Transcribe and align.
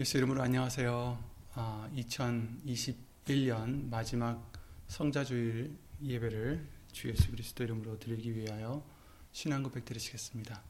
예수 0.00 0.16
이름으로 0.16 0.40
안녕하세요. 0.40 1.18
아, 1.54 1.90
2021년 1.92 3.90
마지막 3.90 4.52
성자주일 4.86 5.76
예배를 6.00 6.64
주 6.92 7.08
예수 7.08 7.32
그리스도 7.32 7.64
이름으로 7.64 7.98
드리기 7.98 8.32
위하여 8.36 8.86
신앙 9.32 9.64
고백 9.64 9.84
드리시겠습니다. 9.84 10.62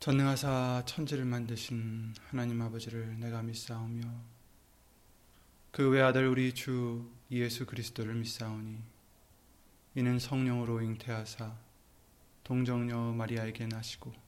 전능하사 0.00 0.82
천지를 0.86 1.24
만드신 1.24 2.14
하나님 2.30 2.60
아버지를 2.62 3.20
내가 3.20 3.42
믿사오며 3.42 4.02
그 5.70 5.88
외아들 5.90 6.26
우리 6.26 6.52
주 6.52 7.08
예수 7.30 7.64
그리스도를 7.64 8.16
믿사오니 8.16 8.76
이는 9.94 10.18
성령으로 10.18 10.82
잉태하사 10.82 11.54
동정녀 12.42 13.12
마리아에게 13.12 13.68
나시고 13.68 14.27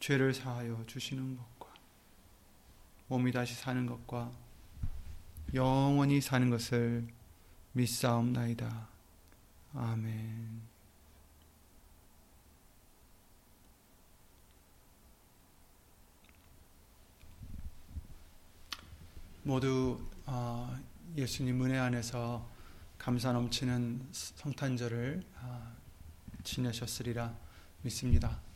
죄를 0.00 0.32
사하여 0.32 0.84
주시는 0.86 1.36
것과 1.36 1.74
몸이 3.08 3.32
다시 3.32 3.54
사는 3.54 3.84
것과 3.86 4.32
영원히 5.52 6.20
사는 6.20 6.48
것을 6.48 7.06
믿사옵나이다. 7.72 8.88
아멘. 9.74 10.62
모두 19.42 20.00
어, 20.26 20.78
예수님 21.16 21.62
은혜 21.64 21.78
안에서 21.78 22.48
감사 22.96 23.32
넘치는 23.32 24.08
성탄절을 24.12 25.24
어, 25.36 25.76
지내셨으리라 26.44 27.34
믿습니다. 27.82 28.49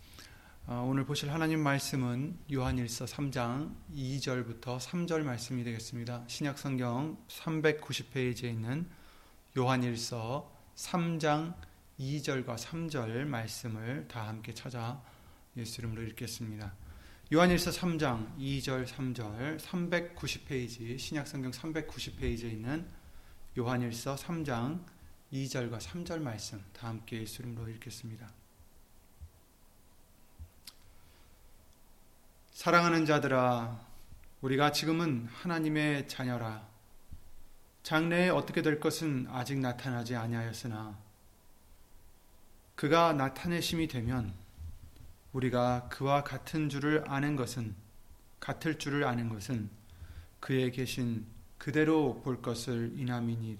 어, 0.67 0.83
오늘 0.89 1.05
보실 1.05 1.31
하나님 1.31 1.61
말씀은 1.61 2.39
요한일서 2.51 3.05
3장 3.05 3.75
2절부터 3.95 4.79
3절 4.79 5.21
말씀이 5.23 5.62
되겠습니다. 5.62 6.25
신약 6.27 6.59
성경 6.59 7.19
390페이지에 7.29 8.45
있는 8.45 8.89
요한일서 9.59 10.51
3장 10.75 11.55
2절과 12.01 12.56
3절 12.56 13.27
말씀을 13.27 14.09
다 14.09 14.27
함께 14.27 14.55
찾아 14.55 15.03
예수 15.59 15.83
이름으로 15.83 16.03
읽겠습니다. 16.05 16.73
요한일서 17.31 17.71
3장 17.71 18.34
2절 18.39 18.87
3절 18.87 19.61
390페이지 19.61 20.99
신약 20.99 21.27
성경 21.27 21.51
390페이지에 21.51 22.51
있는 22.51 22.89
요한일서 23.59 24.15
3장 24.15 24.83
2절과 25.31 25.78
3절 25.78 26.23
말씀 26.23 26.65
다 26.73 26.89
함께 26.89 27.21
예수 27.21 27.43
이름으로 27.43 27.69
읽겠습니다. 27.73 28.44
사랑하는 32.55 33.05
자들아, 33.05 33.80
우리가 34.41 34.70
지금은 34.70 35.26
하나님의 35.26 36.06
자녀라. 36.06 36.65
장래에 37.82 38.28
어떻게 38.28 38.62
될 38.62 38.78
것은 38.78 39.26
아직 39.28 39.59
나타나지 39.59 40.15
아니하였으나 40.15 40.97
그가 42.76 43.12
나타내심이 43.12 43.88
되면 43.88 44.32
우리가 45.32 45.88
그와 45.88 46.22
같은 46.22 46.69
줄을 46.69 47.03
아는 47.09 47.34
것은 47.34 47.75
같을 48.38 48.78
줄을 48.78 49.03
아는 49.03 49.28
것은 49.28 49.69
그에 50.38 50.70
계신 50.70 51.26
그대로 51.59 52.22
볼 52.22 52.41
것을 52.41 52.93
인함이니 52.94 53.59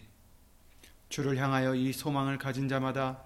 주를 1.09 1.37
향하여 1.37 1.75
이 1.75 1.93
소망을 1.93 2.39
가진 2.39 2.69
자마다 2.69 3.25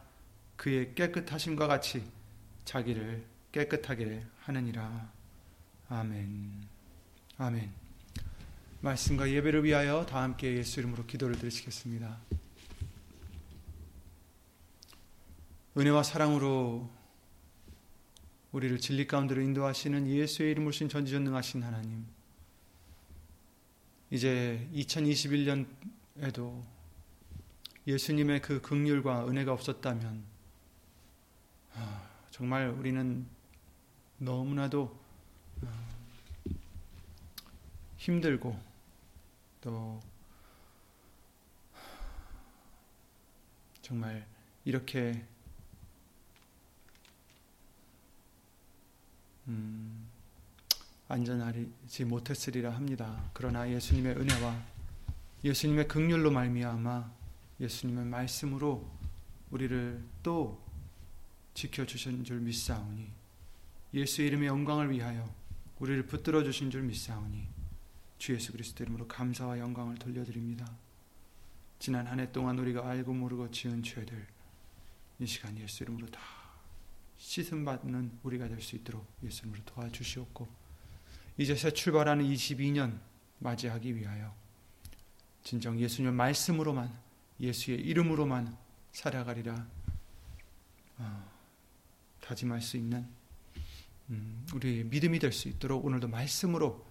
그의 0.56 0.94
깨끗하심과 0.94 1.66
같이 1.66 2.10
자기를 2.64 3.26
깨끗하게 3.52 4.24
하느니라. 4.40 5.17
아멘. 5.90 6.68
아멘. 7.38 7.72
말씀과 8.82 9.30
예배를 9.30 9.64
위하여 9.64 10.04
다 10.04 10.22
함께 10.22 10.54
예수 10.54 10.80
이름으로 10.80 11.06
기도를 11.06 11.38
드리시겠습니다. 11.38 12.18
은혜와 15.78 16.02
사랑으로 16.02 16.90
우리를 18.52 18.78
진리 18.78 19.06
가운데로 19.06 19.40
인도하시는 19.40 20.08
예수의 20.08 20.50
이름으로 20.50 20.72
신 20.72 20.90
전지전능하신 20.90 21.62
하나님. 21.62 22.06
이제 24.10 24.68
2021년에도 24.74 26.62
예수님의 27.86 28.42
그 28.42 28.60
긍휼과 28.60 29.26
은혜가 29.26 29.54
없었다면 29.54 30.22
아, 31.76 32.08
정말 32.30 32.68
우리는 32.68 33.26
너무나도 34.18 34.97
힘들고 38.08 38.58
또 39.60 40.00
정말 43.82 44.26
이렇게 44.64 45.26
음, 49.46 50.08
안전하지 51.08 52.04
못했으리라 52.06 52.74
합니다. 52.74 53.30
그러나 53.34 53.70
예수님의 53.70 54.16
은혜와 54.16 54.58
예수님의 55.44 55.86
극률로 55.86 56.30
말미암아 56.30 57.12
예수님의 57.60 58.06
말씀으로 58.06 58.90
우리를 59.50 60.02
또 60.22 60.58
지켜 61.52 61.84
주신 61.84 62.24
줄 62.24 62.40
믿사오니 62.40 63.06
예수 63.92 64.22
이름의 64.22 64.48
영광을 64.48 64.90
위하여 64.90 65.28
우리를 65.78 66.06
붙들어 66.06 66.42
주신 66.42 66.70
줄 66.70 66.82
믿사오니 66.82 67.57
주 68.18 68.34
예수 68.34 68.52
그리스도 68.52 68.84
이름으로 68.84 69.06
감사와 69.08 69.58
영광을 69.58 69.96
돌려드립니다. 69.96 70.70
지난 71.78 72.06
한 72.06 72.18
해 72.18 72.30
동안 72.32 72.58
우리가 72.58 72.88
알고 72.88 73.12
모르고 73.14 73.50
지은 73.52 73.82
죄들 73.84 74.26
이 75.20 75.26
시간 75.26 75.56
예수 75.58 75.84
이름으로 75.84 76.06
다 76.08 76.20
씻음 77.18 77.64
받는 77.64 78.18
우리가 78.22 78.48
될 78.48 78.60
수 78.60 78.76
있도록 78.76 79.06
예수 79.22 79.42
이름으로 79.42 79.64
도와주시옵고 79.64 80.48
이제 81.38 81.54
새 81.54 81.70
출발하는 81.70 82.24
22년 82.24 82.98
맞이하기 83.38 83.94
위하여 83.96 84.34
진정 85.44 85.78
예수님 85.78 86.12
말씀으로만 86.14 86.92
예수의 87.40 87.78
이름으로만 87.80 88.56
살아가리라 88.90 89.66
어, 90.98 91.30
다짐할 92.20 92.60
수 92.60 92.76
있는 92.76 93.06
음, 94.10 94.44
우리 94.54 94.82
믿음이 94.82 95.20
될 95.20 95.32
수 95.32 95.48
있도록 95.48 95.84
오늘도 95.84 96.08
말씀으로 96.08 96.84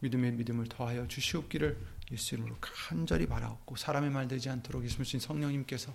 믿음의 0.00 0.32
믿음을 0.32 0.66
더하여 0.66 1.06
주시옵기를 1.06 1.78
예수 2.12 2.34
이름으로 2.34 2.56
간절히 2.60 3.26
바라옵고 3.26 3.76
사람의 3.76 4.10
말 4.10 4.28
되지 4.28 4.48
않도록 4.50 4.84
예수님 4.84 5.20
성령님께서 5.20 5.94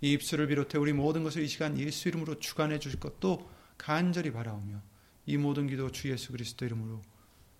이 0.00 0.12
입술을 0.12 0.48
비롯해 0.48 0.78
우리 0.78 0.92
모든 0.92 1.22
것을 1.22 1.42
이 1.42 1.48
시간 1.48 1.78
예수 1.78 2.08
이름으로 2.08 2.38
주관해 2.38 2.78
주실 2.78 3.00
것도 3.00 3.50
간절히 3.76 4.32
바라오며 4.32 4.80
이 5.26 5.36
모든 5.36 5.66
기도 5.66 5.90
주 5.90 6.10
예수 6.10 6.32
그리스도 6.32 6.64
이름으로 6.64 7.02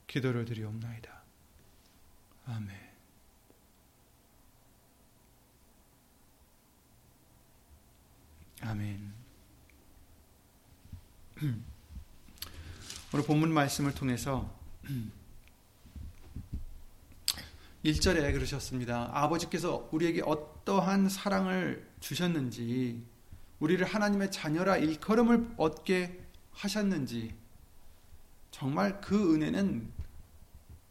기도를 0.07 0.45
드리옵나이다. 0.45 1.23
아멘. 2.47 2.85
아멘. 8.61 9.13
오늘 13.13 13.27
본문 13.27 13.53
말씀을 13.53 13.95
통해서 13.95 14.55
1절에 17.85 18.33
그러셨습니다. 18.33 19.11
아버지께서 19.13 19.89
우리에게 19.93 20.23
어떠한 20.25 21.11
사랑을 21.11 21.87
주셨는지, 22.01 23.03
우리를 23.61 23.85
하나님의 23.85 24.31
자녀라 24.31 24.79
일컬음을 24.79 25.55
얻게 25.59 26.19
하셨는지, 26.53 27.35
정말 28.51 29.01
그 29.03 29.35
은혜는 29.35 29.91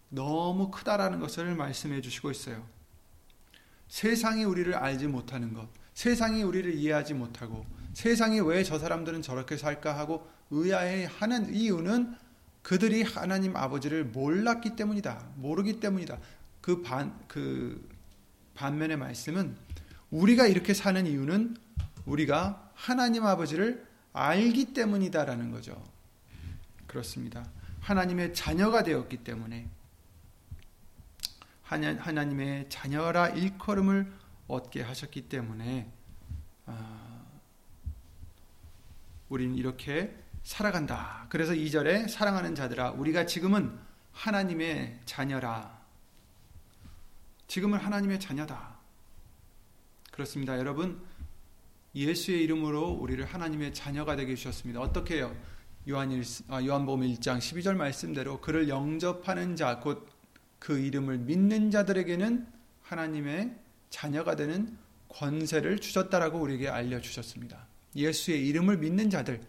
너무 0.09 0.69
크다라는 0.69 1.19
것을 1.19 1.55
말씀해 1.55 2.01
주시고 2.01 2.29
있어요. 2.29 2.63
세상이 3.87 4.43
우리를 4.43 4.73
알지 4.75 5.07
못하는 5.07 5.53
것, 5.53 5.67
세상이 5.95 6.43
우리를 6.43 6.75
이해하지 6.75 7.15
못하고, 7.15 7.65
세상이 7.93 8.39
왜 8.41 8.63
저 8.63 8.77
사람들은 8.77 9.23
저렇게 9.23 9.57
살까 9.57 9.97
하고 9.97 10.27
의아해 10.51 11.09
하는 11.19 11.53
이유는 11.53 12.15
그들이 12.61 13.01
하나님 13.01 13.55
아버지를 13.55 14.05
몰랐기 14.05 14.75
때문이다. 14.75 15.31
모르기 15.35 15.79
때문이다. 15.79 16.19
그 16.63 16.81
반, 16.81 17.13
그 17.27 17.89
반면의 18.55 18.95
말씀은 18.95 19.53
우리가 20.11 20.47
이렇게 20.47 20.73
사는 20.73 21.05
이유는 21.05 21.57
우리가 22.05 22.71
하나님 22.73 23.25
아버지를 23.25 23.85
알기 24.13 24.73
때문이다라는 24.73 25.51
거죠. 25.51 25.83
그렇습니다. 26.87 27.45
하나님의 27.81 28.33
자녀가 28.33 28.81
되었기 28.81 29.25
때문에 29.25 29.67
하나님의 31.63 32.69
자녀라 32.69 33.27
일컬음을 33.27 34.09
얻게 34.47 34.83
하셨기 34.83 35.27
때문에 35.27 35.91
아, 36.65 37.25
우린 39.27 39.55
이렇게 39.55 40.15
살아간다. 40.43 41.25
그래서 41.27 41.51
2절에 41.51 42.07
사랑하는 42.07 42.55
자들아 42.55 42.91
우리가 42.91 43.25
지금은 43.25 43.77
하나님의 44.13 45.01
자녀라. 45.05 45.82
지금은 47.53 47.77
하나님의 47.77 48.19
자녀다. 48.19 48.79
그렇습니다. 50.11 50.57
여러분 50.57 50.99
예수의 51.93 52.41
이름으로 52.45 52.89
우리를 52.89 53.23
하나님의 53.23 53.75
자녀가 53.75 54.15
되게 54.15 54.33
주셨습니다. 54.33 54.81
어떻게 54.81 55.17
해요? 55.17 55.35
요한 55.87 56.09
아, 56.47 56.65
요한복음 56.65 57.05
1장 57.05 57.37
12절 57.37 57.75
말씀대로 57.75 58.41
그를 58.41 58.69
영접하는 58.69 59.55
자 59.55 59.79
곧 59.85 59.99
그 60.57 60.79
이름을 60.79 61.19
믿는 61.19 61.69
자들에게는 61.69 62.47
하나님의 62.81 63.55
자녀가 63.91 64.35
되는 64.35 64.75
권세를 65.09 65.77
주셨다라고 65.77 66.39
우리에게 66.39 66.69
알려 66.69 66.99
주셨습니다. 67.01 67.67
예수의 67.95 68.47
이름을 68.47 68.79
믿는 68.79 69.11
자들 69.11 69.41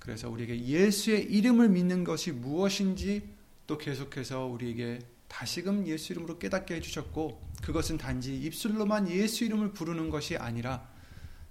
그래서 0.00 0.28
우리에게 0.28 0.62
예수의 0.66 1.32
이름을 1.32 1.70
믿는 1.70 2.04
것이 2.04 2.32
무엇인지 2.32 3.26
또 3.66 3.78
계속해서 3.78 4.44
우리에게 4.44 4.98
다시금 5.28 5.86
예수 5.86 6.12
이름으로 6.12 6.38
깨닫게 6.38 6.74
해주셨고 6.76 7.40
그것은 7.62 7.98
단지 7.98 8.36
입술로만 8.36 9.10
예수 9.10 9.44
이름을 9.44 9.72
부르는 9.72 10.10
것이 10.10 10.36
아니라 10.36 10.88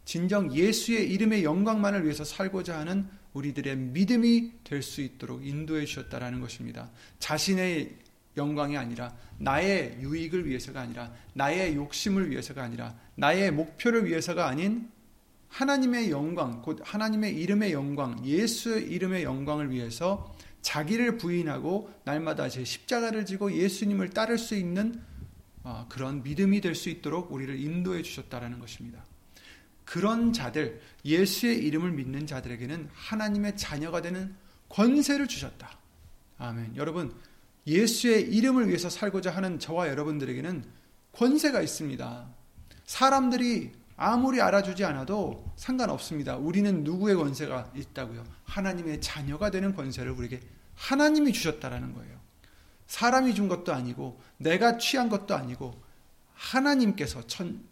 진정 0.05 0.53
예수의 0.53 1.11
이름의 1.11 1.43
영광만을 1.43 2.03
위해서 2.03 2.23
살고자 2.23 2.79
하는 2.79 3.07
우리들의 3.33 3.75
믿음이 3.75 4.51
될 4.63 4.81
수 4.81 5.01
있도록 5.01 5.45
인도해 5.45 5.85
주셨다라는 5.85 6.39
것입니다. 6.41 6.89
자신의 7.19 7.97
영광이 8.37 8.77
아니라 8.77 9.15
나의 9.37 9.97
유익을 10.01 10.47
위해서가 10.47 10.81
아니라 10.81 11.11
나의 11.33 11.75
욕심을 11.75 12.29
위해서가 12.29 12.63
아니라 12.63 12.95
나의 13.15 13.51
목표를 13.51 14.05
위해서가 14.05 14.47
아닌 14.47 14.89
하나님의 15.49 16.11
영광, 16.11 16.61
곧 16.61 16.79
하나님의 16.83 17.35
이름의 17.35 17.71
영광, 17.71 18.25
예수의 18.25 18.87
이름의 18.91 19.23
영광을 19.23 19.71
위해서 19.71 20.35
자기를 20.65 21.17
부인하고 21.17 21.93
날마다 22.05 22.49
제 22.49 22.63
십자가를 22.63 23.27
지고 23.27 23.53
예수님을 23.53 24.09
따를 24.09 24.39
수 24.39 24.55
있는 24.55 24.99
어, 25.63 25.85
그런 25.89 26.23
믿음이 26.23 26.59
될 26.59 26.73
수 26.73 26.89
있도록 26.89 27.31
우리를 27.31 27.59
인도해 27.59 28.01
주셨다라는 28.01 28.59
것입니다. 28.59 29.05
그런 29.83 30.33
자들, 30.33 30.81
예수의 31.05 31.59
이름을 31.59 31.91
믿는 31.91 32.25
자들에게는 32.25 32.89
하나님의 32.93 33.57
자녀가 33.57 34.01
되는 34.01 34.35
권세를 34.69 35.27
주셨다. 35.27 35.77
아멘. 36.39 36.75
여러분, 36.77 37.13
예수의 37.67 38.23
이름을 38.33 38.67
위해서 38.67 38.89
살고자 38.89 39.29
하는 39.29 39.59
저와 39.59 39.89
여러분들에게는 39.89 40.65
권세가 41.11 41.61
있습니다. 41.61 42.27
사람들이 42.85 43.71
아무리 43.97 44.41
알아주지 44.41 44.83
않아도 44.83 45.53
상관없습니다. 45.55 46.35
우리는 46.35 46.83
누구의 46.83 47.15
권세가 47.15 47.71
있다고요? 47.75 48.25
하나님의 48.43 48.99
자녀가 49.01 49.49
되는 49.49 49.73
권세를 49.73 50.11
우리에게 50.11 50.41
하나님이 50.75 51.31
주셨다라는 51.31 51.93
거예요. 51.93 52.19
사람이 52.87 53.33
준 53.33 53.47
것도 53.47 53.73
아니고 53.73 54.21
내가 54.37 54.77
취한 54.77 55.09
것도 55.09 55.35
아니고 55.35 55.81
하나님께서 56.33 57.25
천, 57.27 57.63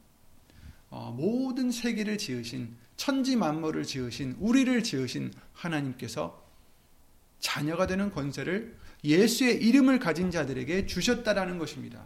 어, 0.90 1.14
모든 1.16 1.72
세계를 1.72 2.18
지으신 2.18 2.76
천지 2.96 3.36
만물을 3.36 3.84
지으신 3.84 4.38
우리를 4.40 4.81
지으신 4.84 5.34
하나님께서 5.54 6.42
자녀가 7.40 7.86
되는 7.86 8.10
권세를 8.12 8.78
예수의 9.04 9.62
이름을 9.62 10.00
가진 10.00 10.31
자들에게 10.31 10.86
주셨다라는 10.86 11.58
것입니다. 11.58 12.02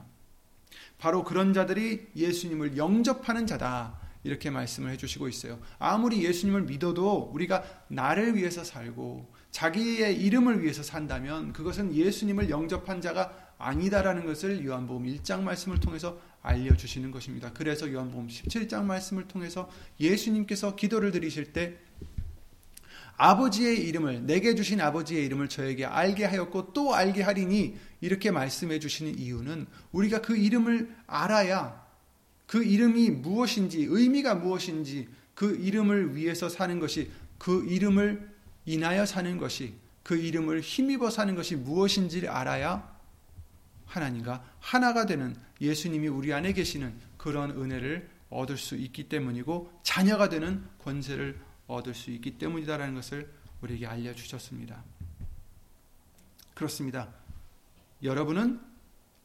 바로 0.97 1.23
그런 1.23 1.53
자들이 1.53 2.07
예수님을 2.15 2.75
영접하는 2.75 3.45
자다. 3.45 4.06
이렇게 4.23 4.49
말씀을 4.49 4.91
해주시고 4.91 5.27
있어요. 5.27 5.59
아무리 5.79 6.23
예수님을 6.23 6.63
믿어도 6.63 7.31
우리가 7.33 7.63
나를 7.87 8.35
위해서 8.35 8.63
살고 8.63 9.33
자기의 9.51 10.21
이름을 10.21 10.61
위해서 10.61 10.83
산다면 10.83 11.53
그것은 11.53 11.93
예수님을 11.93 12.49
영접한 12.49 13.01
자가 13.01 13.53
아니다라는 13.57 14.25
것을 14.25 14.63
요한복음 14.63 15.07
1장 15.07 15.41
말씀을 15.41 15.79
통해서 15.79 16.19
알려주시는 16.41 17.11
것입니다. 17.11 17.51
그래서 17.53 17.91
요한복음 17.91 18.27
17장 18.27 18.83
말씀을 18.83 19.27
통해서 19.27 19.69
예수님께서 19.99 20.75
기도를 20.75 21.11
드리실 21.11 21.53
때 21.53 21.77
아버지의 23.17 23.87
이름을 23.87 24.27
내게 24.27 24.53
주신 24.53 24.79
아버지의 24.79 25.25
이름을 25.25 25.49
저에게 25.49 25.85
알게 25.85 26.25
하였고 26.25 26.73
또 26.73 26.93
알게 26.93 27.23
하리니 27.23 27.75
이렇게 27.99 28.29
말씀해 28.29 28.77
주시는 28.77 29.17
이유는 29.17 29.65
우리가 29.91 30.21
그 30.21 30.37
이름을 30.37 30.95
알아야 31.07 31.86
그 32.47 32.63
이름이 32.63 33.11
무엇인지 33.11 33.85
의미가 33.87 34.35
무엇인지 34.35 35.07
그 35.35 35.55
이름을 35.55 36.15
위해서 36.15 36.49
사는 36.49 36.79
것이 36.79 37.11
그 37.37 37.63
이름을 37.67 38.35
인하여 38.65 39.05
사는 39.05 39.37
것이 39.37 39.75
그 40.01 40.17
이름을 40.17 40.61
힘입어 40.61 41.09
사는 41.09 41.35
것이 41.35 41.55
무엇인지를 41.55 42.29
알아야 42.29 42.97
하나님과 43.85 44.43
하나가 44.59 45.05
되는 45.05 45.35
예수님이 45.61 46.07
우리 46.07 46.33
안에 46.33 46.53
계시는 46.53 46.93
그런 47.17 47.51
은혜를 47.51 48.09
얻을 48.29 48.57
수 48.57 48.75
있기 48.75 49.09
때문이고 49.09 49.79
자녀가 49.83 50.29
되는 50.29 50.63
권세를 50.79 51.39
얻을 51.67 51.93
수 51.93 52.11
있기 52.11 52.37
때문이다라는 52.37 52.95
것을 52.95 53.31
우리에게 53.61 53.87
알려 53.87 54.13
주셨습니다. 54.13 54.83
그렇습니다. 56.53 57.13
여러분은 58.03 58.59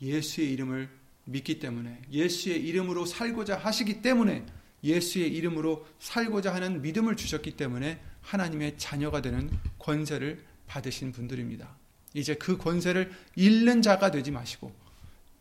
예수의 0.01 0.53
이름을 0.53 1.02
믿기 1.25 1.59
때문에 1.59 2.03
예수의 2.11 2.65
이름으로 2.67 3.07
살고자 3.07 3.57
하시기 3.57 4.03
때문에 4.03 4.45
예수의 4.83 5.33
이름으로 5.33 5.87
살고자 5.99 6.55
하는 6.55 6.83
믿음을 6.83 7.17
주셨기 7.17 7.57
때문에 7.57 8.01
하나님의 8.23 8.79
자녀가 8.79 9.23
되는 9.23 9.51
권세를 9.79 10.45
받으신 10.67 11.13
분들입니다. 11.13 11.77
이제 12.15 12.35
그 12.35 12.57
권세를 12.57 13.13
잃는 13.37 13.83
자가 13.83 14.11
되지 14.11 14.31
마시고 14.31 14.73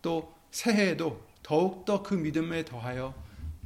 또 0.02 0.34
새해에도 0.52 1.26
더욱더 1.44 2.04
그 2.04 2.14
믿음에 2.14 2.66
더하여 2.66 3.14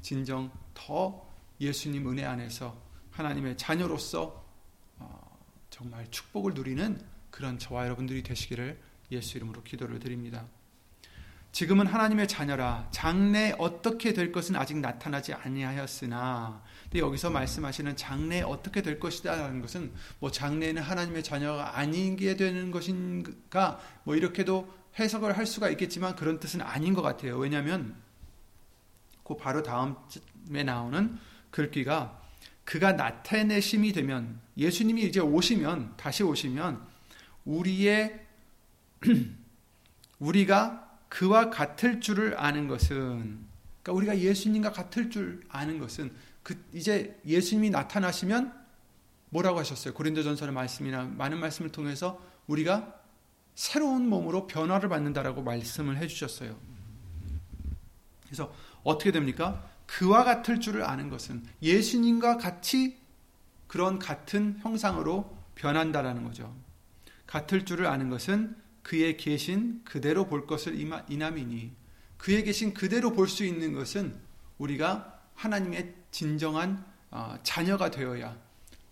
진정 0.01 0.51
더 0.73 1.25
예수님 1.59 2.09
은혜 2.09 2.23
안에서 2.23 2.77
하나님의 3.11 3.57
자녀로서 3.57 4.45
어, 4.97 5.39
정말 5.69 6.09
축복을 6.11 6.53
누리는 6.53 7.01
그런 7.31 7.59
저와 7.59 7.85
여러분들이 7.85 8.23
되시기를 8.23 8.79
예수 9.11 9.37
이름으로 9.37 9.63
기도를 9.63 9.99
드립니다. 9.99 10.47
지금은 11.55 11.87
하나님의 11.87 12.27
자녀라. 12.27 12.85
장래 12.91 13.55
어떻게 13.57 14.11
될 14.11 14.33
것은 14.33 14.57
아직 14.57 14.77
나타나지 14.77 15.33
아니하였으나. 15.33 16.61
근데 16.83 16.99
여기서 16.99 17.29
말씀하시는 17.29 17.95
장래 17.95 18.41
어떻게 18.41 18.81
될 18.81 18.99
것이다라는 18.99 19.61
것은 19.61 19.93
뭐 20.19 20.29
장래에는 20.29 20.81
하나님의 20.81 21.23
자녀가 21.23 21.79
아니게 21.79 22.35
되는 22.35 22.71
것인가? 22.71 23.79
뭐 24.03 24.17
이렇게도 24.17 24.69
해석을 24.99 25.37
할 25.37 25.45
수가 25.45 25.69
있겠지만 25.69 26.17
그런 26.17 26.41
뜻은 26.41 26.61
아닌 26.61 26.93
것 26.93 27.01
같아요. 27.01 27.37
왜냐하면 27.37 27.95
그 29.23 29.37
바로 29.37 29.63
다음에 29.63 30.63
나오는 30.65 31.17
글귀가 31.51 32.21
그가 32.65 32.91
나타내심이 32.91 33.93
되면 33.93 34.41
예수님이 34.57 35.03
이제 35.03 35.21
오시면 35.21 35.93
다시 35.95 36.21
오시면 36.21 36.85
우리의 37.45 38.25
우리가 40.19 40.84
그와 41.09 41.49
같을 41.49 41.99
줄을 42.01 42.37
아는 42.37 42.67
것은 42.67 43.45
그러니까 43.81 43.93
우리가 43.93 44.19
예수님과 44.19 44.71
같을 44.71 45.09
줄 45.09 45.41
아는 45.49 45.79
것은 45.79 46.11
그 46.43 46.63
이제 46.73 47.19
예수님이 47.25 47.69
나타나시면 47.69 48.53
뭐라고 49.29 49.59
하셨어요? 49.59 49.93
고린도전서의 49.93 50.51
말씀이나 50.51 51.03
많은 51.03 51.39
말씀을 51.39 51.71
통해서 51.71 52.21
우리가 52.47 52.99
새로운 53.55 54.07
몸으로 54.07 54.47
변화를 54.47 54.89
받는다라고 54.89 55.41
말씀을 55.41 55.97
해 55.97 56.07
주셨어요. 56.07 56.57
그래서 58.23 58.53
어떻게 58.83 59.11
됩니까? 59.11 59.63
그와 59.87 60.23
같을 60.23 60.59
줄을 60.59 60.83
아는 60.83 61.09
것은 61.09 61.43
예수님과 61.61 62.37
같이 62.37 62.97
그런 63.67 63.99
같은 63.99 64.57
형상으로 64.61 65.37
변한다라는 65.55 66.23
거죠. 66.23 66.55
같을 67.27 67.65
줄을 67.65 67.87
아는 67.87 68.09
것은 68.09 68.55
그의 68.85 69.17
계신 69.17 69.83
그대로 69.83 70.27
볼 70.27 70.45
것을 70.45 70.79
이남이니 71.09 71.71
그의 72.17 72.43
계신 72.43 72.71
그대로 72.71 73.13
볼 73.13 73.27
수 73.27 73.43
있는 73.43 73.73
것은 73.73 74.15
우리가 74.59 75.21
하나님의 75.33 75.95
진정한 76.11 76.85
어, 77.09 77.35
자녀가 77.41 77.89
되어야 77.89 78.37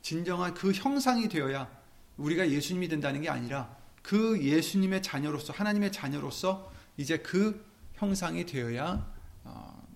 진정한 0.01 0.55
그 0.55 0.71
형상이 0.71 1.29
되어야 1.29 1.69
우리가 2.17 2.49
예수님이 2.49 2.87
된다는 2.87 3.21
게 3.21 3.29
아니라 3.29 3.77
그 4.01 4.41
예수님의 4.41 5.03
자녀로서 5.03 5.53
하나님의 5.53 5.91
자녀로서 5.91 6.71
이제 6.97 7.19
그 7.19 7.63
형상이 7.93 8.47
되어야 8.47 9.07
어, 9.43 9.87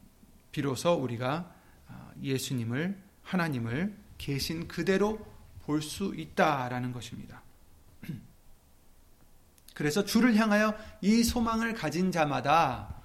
비로소 0.52 0.94
우리가 0.94 1.56
어, 1.88 2.12
예수님을 2.22 3.02
하나님을 3.24 3.98
계신 4.20 4.68
그대로 4.68 5.26
볼 5.66 5.82
수 5.82 6.14
있다라는 6.16 6.94
것입니다. 6.94 7.42
그래서 9.78 10.04
주를 10.04 10.36
향하여 10.36 10.76
이 11.02 11.24
소망을 11.24 11.76
가진 11.76 12.12
자마다 12.12 12.96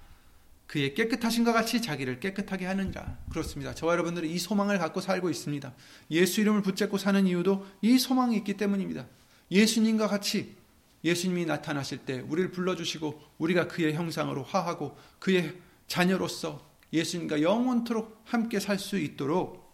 그의 0.65 0.95
깨끗하신 0.95 1.43
것 1.43 1.53
같이 1.53 1.83
자기를 1.83 2.19
깨끗하게 2.19 2.65
하는 2.65 2.91
자. 2.91 3.19
그렇습니다. 3.29 3.75
저와 3.75 3.93
여러분들은 3.93 4.27
이 4.27 4.39
소망을 4.39 4.79
갖고 4.79 4.99
살고 4.99 5.29
있습니다. 5.29 5.71
예수 6.09 6.41
이름을 6.41 6.63
붙잡고 6.63 6.97
사는 6.97 7.27
이유도 7.27 7.63
이 7.83 7.99
소망이 7.99 8.35
있기 8.37 8.57
때문입니다. 8.57 9.05
예수님과 9.51 10.07
같이 10.07 10.55
예수님이 11.03 11.45
나타나실 11.45 11.99
때 12.05 12.21
우리를 12.21 12.49
불러주시고 12.49 13.21
우리가 13.37 13.67
그의 13.67 13.93
형상으로 13.93 14.41
화하고 14.41 14.97
그의 15.19 15.53
자녀로서 15.85 16.67
예수님과 16.91 17.43
영원토록 17.43 18.19
함께 18.25 18.59
살 18.59 18.79
수 18.79 18.97
있도록 18.97 19.71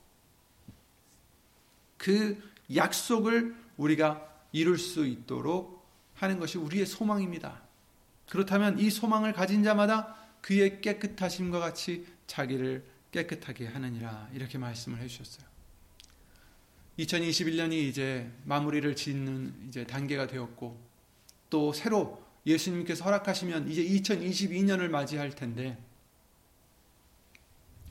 그 1.95 2.37
약속을 2.75 3.55
우리가 3.77 4.21
이룰 4.51 4.77
수 4.77 5.07
있도록 5.07 5.78
하는 6.19 6.39
것이 6.39 6.57
우리의 6.57 6.85
소망입니다. 6.85 7.61
그렇다면 8.27 8.77
이 8.79 8.89
소망을 8.89 9.33
가진 9.33 9.63
자마다 9.63 10.15
그의 10.41 10.81
깨끗하심과 10.81 11.59
같이 11.59 12.05
자기를 12.27 12.85
깨끗하게 13.11 13.67
하느니라 13.67 14.29
이렇게 14.33 14.57
말씀을 14.57 14.99
해주셨어요. 14.99 15.47
2021년이 16.99 17.73
이제 17.73 18.29
마무리를 18.43 18.95
짓는 18.95 19.67
이제 19.69 19.85
단계가 19.85 20.27
되었고 20.27 20.77
또 21.49 21.71
새로 21.71 22.21
예수님께서 22.45 23.05
허락하시면 23.05 23.71
이제 23.71 23.83
2022년을 23.83 24.89
맞이할 24.89 25.31
텐데 25.31 25.77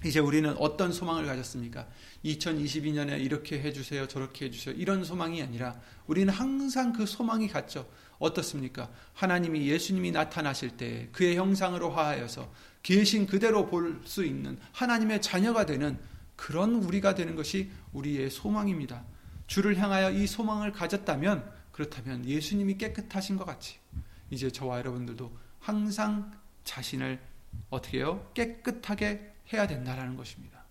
이제 0.05 0.21
우리는 0.21 0.55
어떤 0.59 0.93
소망을 0.93 1.27
가졌습니까? 1.27 1.89
2022년에 2.25 3.21
이렇게 3.21 3.61
해주세요, 3.61 4.07
저렇게 4.07 4.47
해주세요. 4.47 4.75
이런 4.77 5.03
소망이 5.03 5.43
아니라 5.43 5.81
우리는 6.07 6.33
항상 6.33 6.93
그 6.93 7.05
소망이 7.05 7.49
같죠. 7.49 7.89
어떻습니까? 8.19 8.91
하나님이 9.15 9.69
예수님이 9.69 10.11
나타나실 10.11 10.77
때 10.77 11.09
그의 11.13 11.37
형상으로 11.37 11.91
화하여서 11.91 12.53
계신 12.83 13.27
그대로 13.27 13.67
볼 13.67 14.01
수 14.05 14.25
있는 14.25 14.59
하나님의 14.73 15.23
자녀가 15.23 15.67
되는 15.67 15.99
그런 16.37 16.77
우리가 16.77 17.15
되는 17.15 17.35
것이 17.37 17.71
우리의 17.93 18.31
소망입니다. 18.31 19.05
주를 19.47 19.77
향하여 19.77 20.11
이 20.11 20.27
소망을 20.27 20.73
가졌다면 20.73 21.51
그렇다면 21.73 22.25
예수님이 22.25 22.77
깨끗하신 22.77 23.37
것 23.37 23.45
같이 23.45 23.79
이제 24.31 24.51
저와 24.51 24.79
여러분들도 24.79 25.37
항상 25.61 26.33
자신을 26.65 27.21
어떻게 27.71 27.99
해요? 27.99 28.31
깨끗하게 28.35 29.33
해야 29.53 29.67
된다라는 29.67 30.17
것입니다. 30.17 30.65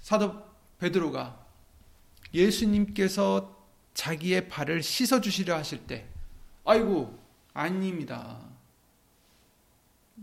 사도 0.00 0.44
베드로가 0.78 1.46
예수님께서 2.34 3.61
자기의 3.94 4.48
발을 4.48 4.82
씻어 4.82 5.20
주시려 5.20 5.56
하실 5.56 5.86
때 5.86 6.08
아이고 6.64 7.18
아닙니다. 7.52 8.40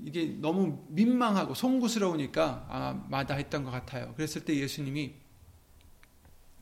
이게 0.04 0.26
너무 0.26 0.86
민망하고 0.90 1.54
송구스러우니까 1.54 2.68
아, 2.70 3.06
마다 3.10 3.36
했던 3.36 3.64
것 3.64 3.72
같아요. 3.72 4.14
그랬을 4.16 4.46
때 4.46 4.56
예수님이 4.56 5.14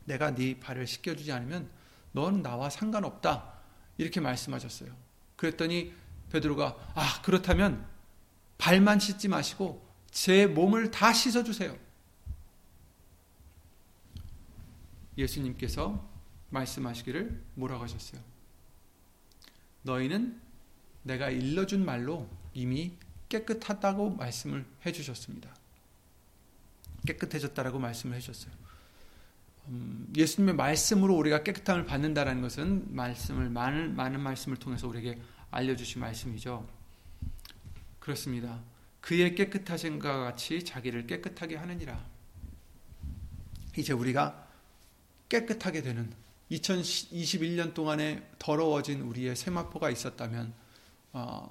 내가 0.05 0.33
네 0.33 0.59
발을 0.59 0.87
씻겨주지 0.87 1.31
않으면 1.31 1.69
넌 2.13 2.41
나와 2.41 2.69
상관없다. 2.69 3.53
이렇게 3.97 4.19
말씀하셨어요. 4.19 4.95
그랬더니 5.35 5.93
베드로가 6.31 6.93
아 6.95 7.21
그렇다면 7.23 7.85
발만 8.57 8.99
씻지 8.99 9.27
마시고 9.27 9.85
제 10.09 10.47
몸을 10.47 10.91
다 10.91 11.13
씻어주세요. 11.13 11.77
예수님께서 15.17 16.06
말씀하시기를 16.49 17.43
뭐라고 17.55 17.83
하셨어요? 17.83 18.21
너희는 19.83 20.39
내가 21.03 21.29
일러준 21.29 21.85
말로 21.85 22.29
이미 22.53 22.93
깨끗하다고 23.29 24.11
말씀을 24.11 24.65
해주셨습니다. 24.85 25.55
깨끗해졌다라고 27.05 27.79
말씀을 27.79 28.15
해주셨어요. 28.17 28.53
음, 29.67 30.11
예수님의 30.15 30.55
말씀으로 30.55 31.15
우리가 31.15 31.43
깨끗함을 31.43 31.85
받는다라는 31.85 32.41
것은 32.41 32.95
말씀을 32.95 33.49
많은 33.49 33.95
많은 33.95 34.19
말씀을 34.19 34.57
통해서 34.57 34.87
우리에게 34.87 35.19
알려주신 35.51 36.01
말씀이죠. 36.01 36.67
그렇습니다. 37.99 38.61
그의 39.01 39.35
깨끗하신과 39.35 40.23
같이 40.23 40.63
자기를 40.63 41.07
깨끗하게 41.07 41.55
하느니라. 41.57 42.05
이제 43.77 43.93
우리가 43.93 44.47
깨끗하게 45.29 45.81
되는 45.81 46.11
2021년 46.51 47.73
동안에 47.73 48.29
더러워진 48.39 49.01
우리의 49.01 49.35
세마포가 49.35 49.89
있었다면 49.89 50.53
어, 51.13 51.49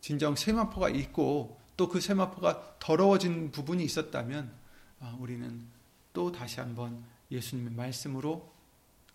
진정 0.00 0.34
세마포가 0.36 0.88
있고 0.90 1.58
또 1.76 1.88
그 1.88 2.00
세마포가 2.00 2.76
더러워진 2.78 3.50
부분이 3.50 3.84
있었다면 3.84 4.50
어, 5.00 5.16
우리는 5.20 5.66
또 6.12 6.32
다시 6.32 6.60
한번 6.60 7.04
예수님의 7.30 7.72
말씀으로 7.74 8.50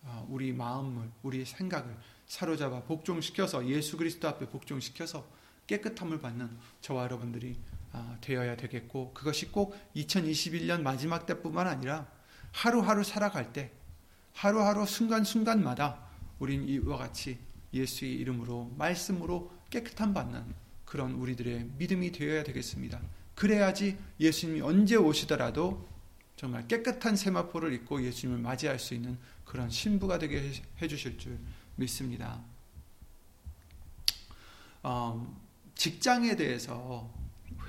어, 0.02 0.26
우리 0.30 0.52
마음을 0.52 1.10
우리 1.22 1.44
생각을 1.44 1.96
사로잡아 2.26 2.82
복종시켜서 2.82 3.66
예수 3.68 3.96
그리스도 3.96 4.28
앞에 4.28 4.46
복종시켜서 4.46 5.26
깨끗함을 5.66 6.20
받는 6.20 6.56
저와 6.80 7.04
여러분들이 7.04 7.56
아, 7.92 8.16
되어야 8.20 8.56
되겠고 8.56 9.12
그것이 9.12 9.50
꼭 9.52 9.76
2021년 9.96 10.82
마지막 10.82 11.26
때뿐만 11.26 11.66
아니라 11.66 12.06
하루하루 12.52 13.04
살아갈 13.04 13.52
때 13.52 13.70
하루하루 14.34 14.86
순간순간마다 14.86 16.00
우린 16.38 16.68
이와 16.68 16.96
같이 16.98 17.38
예수의 17.72 18.14
이름으로 18.14 18.72
말씀으로 18.76 19.52
깨끗함 19.70 20.12
받는 20.12 20.44
그런 20.84 21.12
우리들의 21.12 21.70
믿음이 21.78 22.12
되어야 22.12 22.42
되겠습니다. 22.44 23.00
그래야지 23.34 23.96
예수님이 24.20 24.60
언제 24.60 24.96
오시더라도 24.96 25.88
정말 26.36 26.66
깨끗한 26.66 27.16
세마포를 27.16 27.72
입고 27.72 28.02
예수님을 28.02 28.40
맞이할 28.40 28.78
수 28.78 28.94
있는 28.94 29.18
그런 29.44 29.70
신부가 29.70 30.18
되게 30.18 30.52
해주실 30.80 31.18
줄 31.18 31.38
믿습니다. 31.76 32.42
어, 34.82 35.40
직장에 35.74 36.36
대해서, 36.36 37.12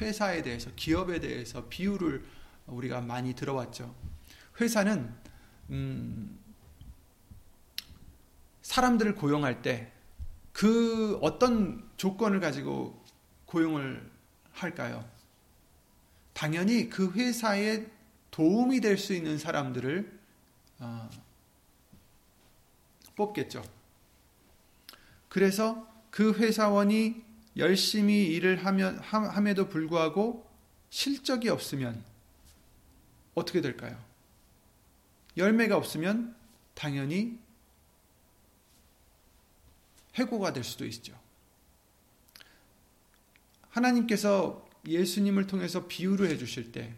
회사에 0.02 0.42
대해서, 0.42 0.72
기업에 0.76 1.20
대해서 1.20 1.68
비유를 1.68 2.26
우리가 2.68 3.02
많이 3.02 3.34
들어왔죠. 3.36 3.94
회사는 4.60 5.14
음, 5.70 6.43
사람들을 8.64 9.16
고용할 9.16 9.62
때 9.62 9.94
그 10.54 11.18
어떤 11.22 11.84
조건을 11.98 12.40
가지고 12.40 13.04
고용을 13.48 14.10
할까요? 14.52 15.04
당연히 16.34 16.90
그 16.90 17.12
회사에 17.12 17.88
도움이 18.32 18.80
될 18.80 18.98
수 18.98 19.14
있는 19.14 19.38
사람들을 19.38 20.20
어, 20.80 21.10
뽑겠죠. 23.16 23.64
그래서 25.28 25.88
그 26.10 26.34
회사원이 26.34 27.24
열심히 27.58 28.28
일을 28.28 28.66
하면, 28.66 28.98
함에도 29.00 29.68
불구하고 29.70 30.48
실적이 30.90 31.50
없으면 31.50 32.04
어떻게 33.34 33.62
될까요? 33.62 33.98
열매가 35.38 35.76
없으면 35.76 36.36
당연히 36.76 37.40
해고가 40.16 40.54
될 40.54 40.64
수도 40.64 40.86
있죠. 40.86 41.18
하나님께서 43.70 44.68
예수님을 44.86 45.48
통해서 45.48 45.88
비유를 45.88 46.30
해주실 46.30 46.72
때, 46.72 46.94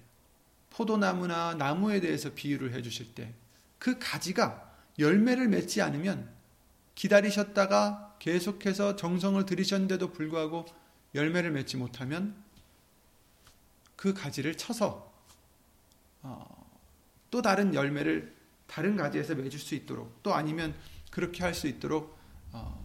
포도나무나 0.70 1.54
나무에 1.56 2.02
대해서 2.02 2.34
비유를 2.34 2.74
해주실 2.74 3.16
때, 3.16 3.34
그 3.80 3.98
가지가 4.00 4.74
열매를 5.00 5.48
맺지 5.48 5.82
않으면 5.82 6.30
기다리셨다가 6.96 8.16
계속해서 8.20 8.96
정성을 8.96 9.46
들이셨는데도 9.46 10.12
불구하고 10.12 10.66
열매를 11.14 11.52
맺지 11.52 11.78
못하면 11.78 12.36
그 13.96 14.14
가지를 14.14 14.56
쳐서 14.56 15.14
어, 16.22 16.80
또 17.30 17.42
다른 17.42 17.74
열매를 17.74 18.36
다른 18.68 18.96
가지에서 18.96 19.36
맺을 19.36 19.60
수 19.60 19.76
있도록 19.76 20.24
또 20.24 20.34
아니면 20.34 20.74
그렇게 21.12 21.44
할 21.44 21.54
수 21.54 21.68
있도록 21.68 22.18
어, 22.52 22.85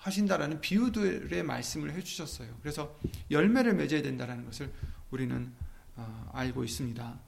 하신다라는 0.00 0.60
비유들의 0.60 1.42
말씀을 1.42 1.92
해주셨어요. 1.92 2.48
그래서 2.60 2.98
열매를 3.30 3.74
맺어야 3.74 4.02
된다라는 4.02 4.44
것을 4.46 4.72
우리는 5.10 5.52
어, 5.96 6.30
알고 6.32 6.64
있습니다. 6.64 7.18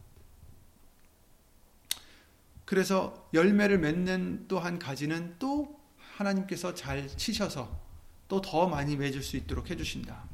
그래서 2.64 3.28
열매를 3.34 3.78
맺는 3.78 4.46
또 4.48 4.58
한 4.58 4.78
가지는 4.78 5.36
또 5.38 5.78
하나님께서 6.16 6.74
잘 6.74 7.08
치셔서 7.08 7.80
또 8.28 8.40
더 8.40 8.66
많이 8.66 8.96
맺을 8.96 9.22
수 9.22 9.36
있도록 9.36 9.70
해주신다. 9.70 10.24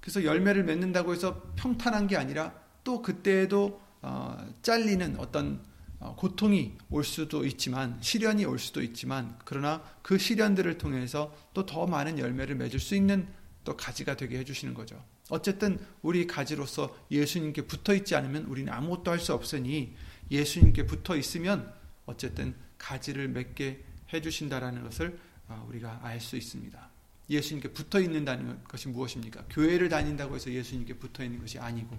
그래서 0.00 0.22
열매를 0.24 0.62
맺는다고 0.64 1.12
해서 1.12 1.42
평탄한 1.56 2.06
게 2.06 2.16
아니라 2.16 2.54
또 2.84 3.02
그때에도 3.02 3.80
어, 4.00 4.36
잘리는 4.62 5.18
어떤 5.18 5.54
어, 5.54 5.71
고통이 6.16 6.72
올 6.90 7.04
수도 7.04 7.44
있지만 7.44 7.98
시련이 8.00 8.44
올 8.44 8.58
수도 8.58 8.82
있지만 8.82 9.38
그러나 9.44 9.82
그 10.02 10.18
시련들을 10.18 10.78
통해서 10.78 11.34
또 11.54 11.64
더 11.66 11.86
많은 11.86 12.18
열매를 12.18 12.56
맺을 12.56 12.80
수 12.80 12.94
있는 12.94 13.26
또 13.64 13.76
가지가 13.76 14.16
되게 14.16 14.38
해주시는 14.38 14.74
거죠. 14.74 15.02
어쨌든 15.30 15.78
우리 16.02 16.26
가지로서 16.26 16.96
예수님께 17.10 17.62
붙어 17.62 17.94
있지 17.94 18.14
않으면 18.16 18.44
우리는 18.44 18.72
아무것도 18.72 19.10
할 19.10 19.20
수 19.20 19.32
없으니 19.32 19.94
예수님께 20.30 20.86
붙어 20.86 21.16
있으면 21.16 21.72
어쨌든 22.06 22.54
가지를 22.78 23.28
맺게 23.28 23.84
해주신다라는 24.12 24.82
것을 24.82 25.18
어, 25.48 25.64
우리가 25.68 26.00
알 26.02 26.20
수 26.20 26.36
있습니다. 26.36 26.90
예수님께 27.30 27.72
붙어 27.72 28.00
있는다는 28.00 28.64
것이 28.64 28.88
무엇입니까? 28.88 29.44
교회를 29.50 29.88
다닌다고 29.88 30.34
해서 30.34 30.50
예수님께 30.50 30.94
붙어 30.94 31.22
있는 31.22 31.40
것이 31.40 31.58
아니고 31.58 31.96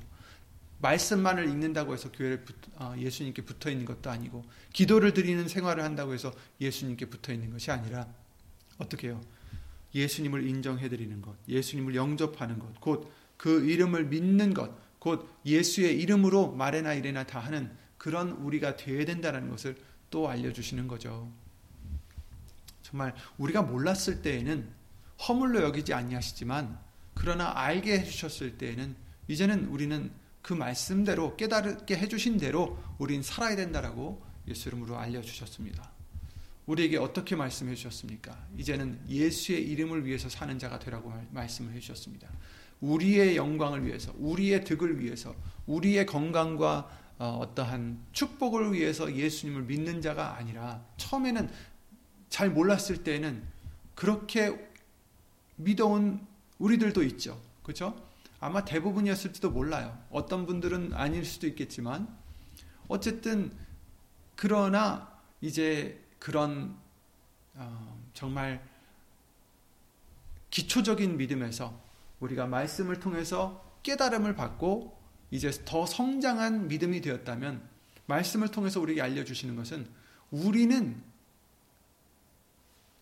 말씀만을 0.80 1.48
읽는다고 1.50 1.94
해서 1.94 2.12
교회를 2.12 2.44
붙, 2.44 2.56
어, 2.76 2.94
예수님께 2.98 3.44
붙어 3.44 3.70
있는 3.70 3.86
것도 3.86 4.10
아니고 4.10 4.44
기도를 4.74 5.14
드리는 5.14 5.48
생활을 5.48 5.84
한다고 5.84 6.14
해서 6.14 6.34
예수님께 6.60 7.06
붙어 7.06 7.32
있는 7.32 7.52
것이 7.52 7.72
아니라 7.72 8.08
어떻게 8.78 9.08
해요? 9.08 9.22
예수님을 9.96 10.48
인정해 10.48 10.90
드리는 10.90 11.22
것, 11.22 11.36
예수님을 11.48 11.96
영접하는 11.96 12.60
것, 12.60 12.80
곧 12.82 13.24
그 13.44 13.70
이름을 13.70 14.06
믿는 14.06 14.54
것, 14.54 14.72
곧 15.00 15.30
예수의 15.46 16.00
이름으로 16.00 16.54
말에나 16.54 16.94
이래나 16.94 17.26
다 17.26 17.40
하는 17.40 17.70
그런 17.98 18.32
우리가 18.32 18.78
되어야 18.78 19.04
된다는 19.04 19.50
것을 19.50 19.76
또 20.10 20.30
알려주시는 20.30 20.88
거죠. 20.88 21.30
정말 22.84 23.14
우리가 23.38 23.62
몰랐을 23.64 24.22
때에는 24.22 24.70
허물로 25.28 25.62
여기지 25.62 25.94
아니하시지만 25.94 26.80
그러나 27.16 27.52
알게 27.54 28.00
해주셨을 28.00 28.58
때에는 28.58 28.96
이제는 29.28 29.66
우리는 29.66 30.10
그 30.44 30.54
말씀대로 30.54 31.36
깨달게 31.38 31.98
해주신 31.98 32.38
대로 32.38 32.78
우린 33.00 33.24
살아야 33.24 33.56
된다라고 33.56 34.22
예수 34.48 34.68
이름으로 34.68 34.98
알려주셨습니다. 35.00 35.90
우리에게 36.66 36.98
어떻게 36.98 37.36
말씀해 37.36 37.74
주셨습니까? 37.76 38.38
이제는 38.58 39.00
예수의 39.10 39.64
이름을 39.70 40.06
위해서 40.06 40.30
사는 40.30 40.60
자가 40.60 40.80
되라고 40.80 41.12
말씀을 41.32 41.74
해 41.74 41.80
주셨습니다. 41.80 42.30
우리의 42.82 43.38
영광을 43.38 43.86
위해서, 43.86 44.14
우리의 44.18 44.66
득을 44.66 45.00
위해서, 45.00 45.34
우리의 45.66 46.06
건강과 46.06 47.00
어, 47.20 47.38
어떠한 47.42 48.08
축복을 48.12 48.74
위해서 48.74 49.14
예수님을 49.16 49.64
믿는 49.64 50.02
자가 50.02 50.36
아니라 50.36 50.84
처음에는 50.98 51.50
잘 52.28 52.50
몰랐을 52.50 53.04
때는 53.04 53.44
그렇게 53.96 54.52
믿어온 55.56 56.26
우리들도 56.58 57.04
있죠. 57.04 57.40
그렇죠? 57.62 57.96
아마 58.44 58.66
대부분이었을지도 58.66 59.52
몰라요. 59.52 59.98
어떤 60.10 60.46
분들은 60.46 60.94
아닐 60.94 61.24
수도 61.24 61.48
있겠지만 61.48 62.14
어쨌든 62.90 63.58
그러나 64.36 65.18
이제 65.40 66.06
그런 66.20 66.78
어, 67.54 68.04
정말 68.14 68.62
기초적인 70.50 71.16
믿음에서 71.16 71.82
우리가 72.20 72.46
말씀을 72.46 73.00
통해서 73.00 73.80
깨달음을 73.82 74.36
받고 74.36 75.02
이제 75.32 75.50
더 75.64 75.86
성장한 75.86 76.68
믿음이 76.68 77.00
되었다면 77.00 77.66
말씀을 78.08 78.50
통해서 78.50 78.82
우리에게 78.82 79.02
알려주시는 79.02 79.56
것은 79.56 79.88
우리는 80.32 81.02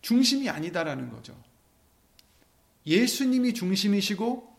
중심이 0.02 0.48
아니다라는 0.48 1.10
거죠. 1.10 1.36
예수님이 2.86 3.54
중심이시고 3.54 4.51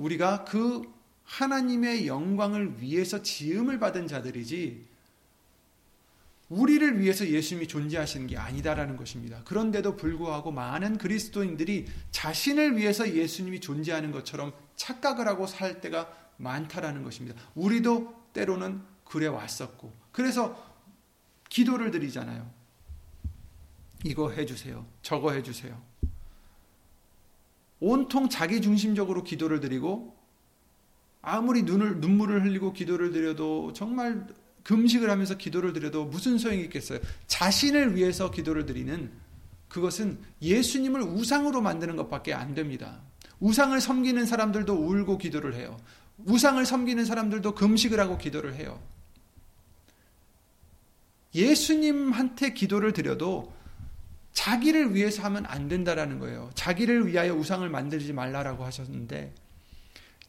우리가 0.00 0.44
그 0.44 0.82
하나님의 1.24 2.06
영광을 2.06 2.80
위해서 2.80 3.22
지음을 3.22 3.78
받은 3.78 4.08
자들이지 4.08 4.88
우리를 6.48 6.98
위해서 6.98 7.28
예수님이 7.28 7.68
존재하시는 7.68 8.26
게 8.26 8.36
아니다라는 8.36 8.96
것입니다. 8.96 9.40
그런데도 9.44 9.94
불구하고 9.94 10.50
많은 10.50 10.98
그리스도인들이 10.98 11.86
자신을 12.10 12.76
위해서 12.76 13.08
예수님이 13.14 13.60
존재하는 13.60 14.10
것처럼 14.10 14.52
착각을 14.74 15.28
하고 15.28 15.46
살 15.46 15.80
때가 15.80 16.12
많다라는 16.38 17.04
것입니다. 17.04 17.40
우리도 17.54 18.30
때로는 18.32 18.82
그래 19.04 19.28
왔었고 19.28 19.92
그래서 20.10 20.60
기도를 21.48 21.92
드리잖아요. 21.92 22.50
이거 24.04 24.30
해주세요. 24.30 24.84
저거 25.02 25.32
해주세요. 25.32 25.89
온통 27.80 28.28
자기 28.28 28.60
중심적으로 28.60 29.24
기도를 29.24 29.60
드리고 29.60 30.16
아무리 31.22 31.62
눈을 31.62 32.00
눈물을 32.00 32.44
흘리고 32.44 32.72
기도를 32.72 33.12
드려도 33.12 33.72
정말 33.72 34.26
금식을 34.62 35.10
하면서 35.10 35.36
기도를 35.36 35.72
드려도 35.72 36.04
무슨 36.04 36.38
소용이 36.38 36.62
있겠어요? 36.64 37.00
자신을 37.26 37.96
위해서 37.96 38.30
기도를 38.30 38.66
드리는 38.66 39.10
그것은 39.68 40.18
예수님을 40.42 41.02
우상으로 41.02 41.60
만드는 41.60 41.96
것밖에 41.96 42.34
안 42.34 42.54
됩니다. 42.54 43.00
우상을 43.38 43.80
섬기는 43.80 44.26
사람들도 44.26 44.72
울고 44.74 45.18
기도를 45.18 45.54
해요. 45.54 45.78
우상을 46.26 46.64
섬기는 46.64 47.04
사람들도 47.04 47.54
금식을 47.54 47.98
하고 47.98 48.18
기도를 48.18 48.54
해요. 48.54 48.80
예수님한테 51.34 52.52
기도를 52.52 52.92
드려도 52.92 53.52
자기를 54.32 54.94
위해서 54.94 55.22
하면 55.24 55.44
안 55.46 55.68
된다라는 55.68 56.18
거예요. 56.18 56.50
자기를 56.54 57.06
위하여 57.06 57.34
우상을 57.34 57.68
만들지 57.68 58.12
말라라고 58.12 58.64
하셨는데 58.64 59.34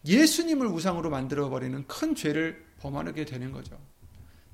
예수님을 0.06 0.68
우상으로 0.68 1.10
만들어 1.10 1.50
버리는 1.50 1.86
큰 1.88 2.16
죄를 2.16 2.66
범하게 2.80 3.26
되는 3.26 3.52
거죠. 3.52 3.80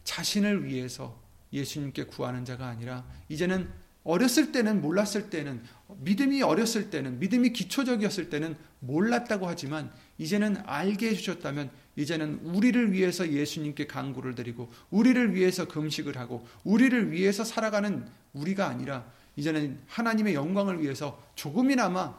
자신을 0.04 0.66
위해서 0.66 1.20
예수님께 1.54 2.06
구하는 2.06 2.46
자가 2.46 2.68
아니라 2.68 3.06
이제는 3.30 3.70
어렸을 4.04 4.54
때는 4.54 4.82
몰랐을 4.82 5.30
때는 5.30 5.62
믿음이 6.00 6.42
어렸을 6.42 6.90
때는 6.90 7.20
믿음이 7.20 7.52
기초적이었을 7.52 8.30
때는 8.30 8.56
몰랐다고 8.80 9.48
하지만 9.48 9.92
이제는 10.18 10.58
알게 10.66 11.10
해주셨다면 11.10 11.70
이제는 11.98 12.40
우리를 12.44 12.94
위해서 12.94 13.30
예수님께 13.30 13.86
강구를 13.88 14.36
드리고 14.36 14.72
우리를 14.92 15.36
위해서 15.36 15.68
금식을 15.68 16.18
하고 16.18 16.48
우리를 16.64 17.12
위해서 17.12 17.44
살아가는 17.44 18.08
우리가 18.32 18.68
아니라 18.68 19.06
이제는 19.38 19.82
하나님의 19.88 20.34
영광을 20.34 20.82
위해서 20.82 21.24
조금이나마 21.36 22.18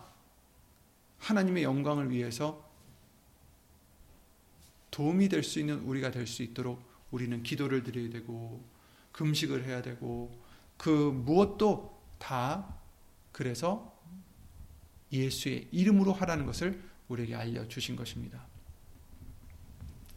하나님의 1.19 1.65
영광을 1.65 2.11
위해서 2.11 2.67
도움이 4.91 5.29
될 5.29 5.43
수 5.43 5.59
있는 5.61 5.81
우리가 5.81 6.11
될 6.11 6.27
수 6.27 6.43
있도록 6.43 6.83
우리는 7.11 7.43
기도를 7.43 7.83
드려야 7.83 8.09
되고 8.11 8.65
금식을 9.13 9.65
해야 9.65 9.83
되고 9.83 10.33
그 10.77 10.91
무엇도 10.91 12.01
다 12.19 12.77
그래서 13.33 13.97
예수의 15.13 15.69
이름으로 15.73 16.13
하라는 16.13 16.47
것을 16.47 16.83
우리에게 17.09 17.35
알려 17.35 17.67
주신 17.67 17.97
것입니다. 17.97 18.47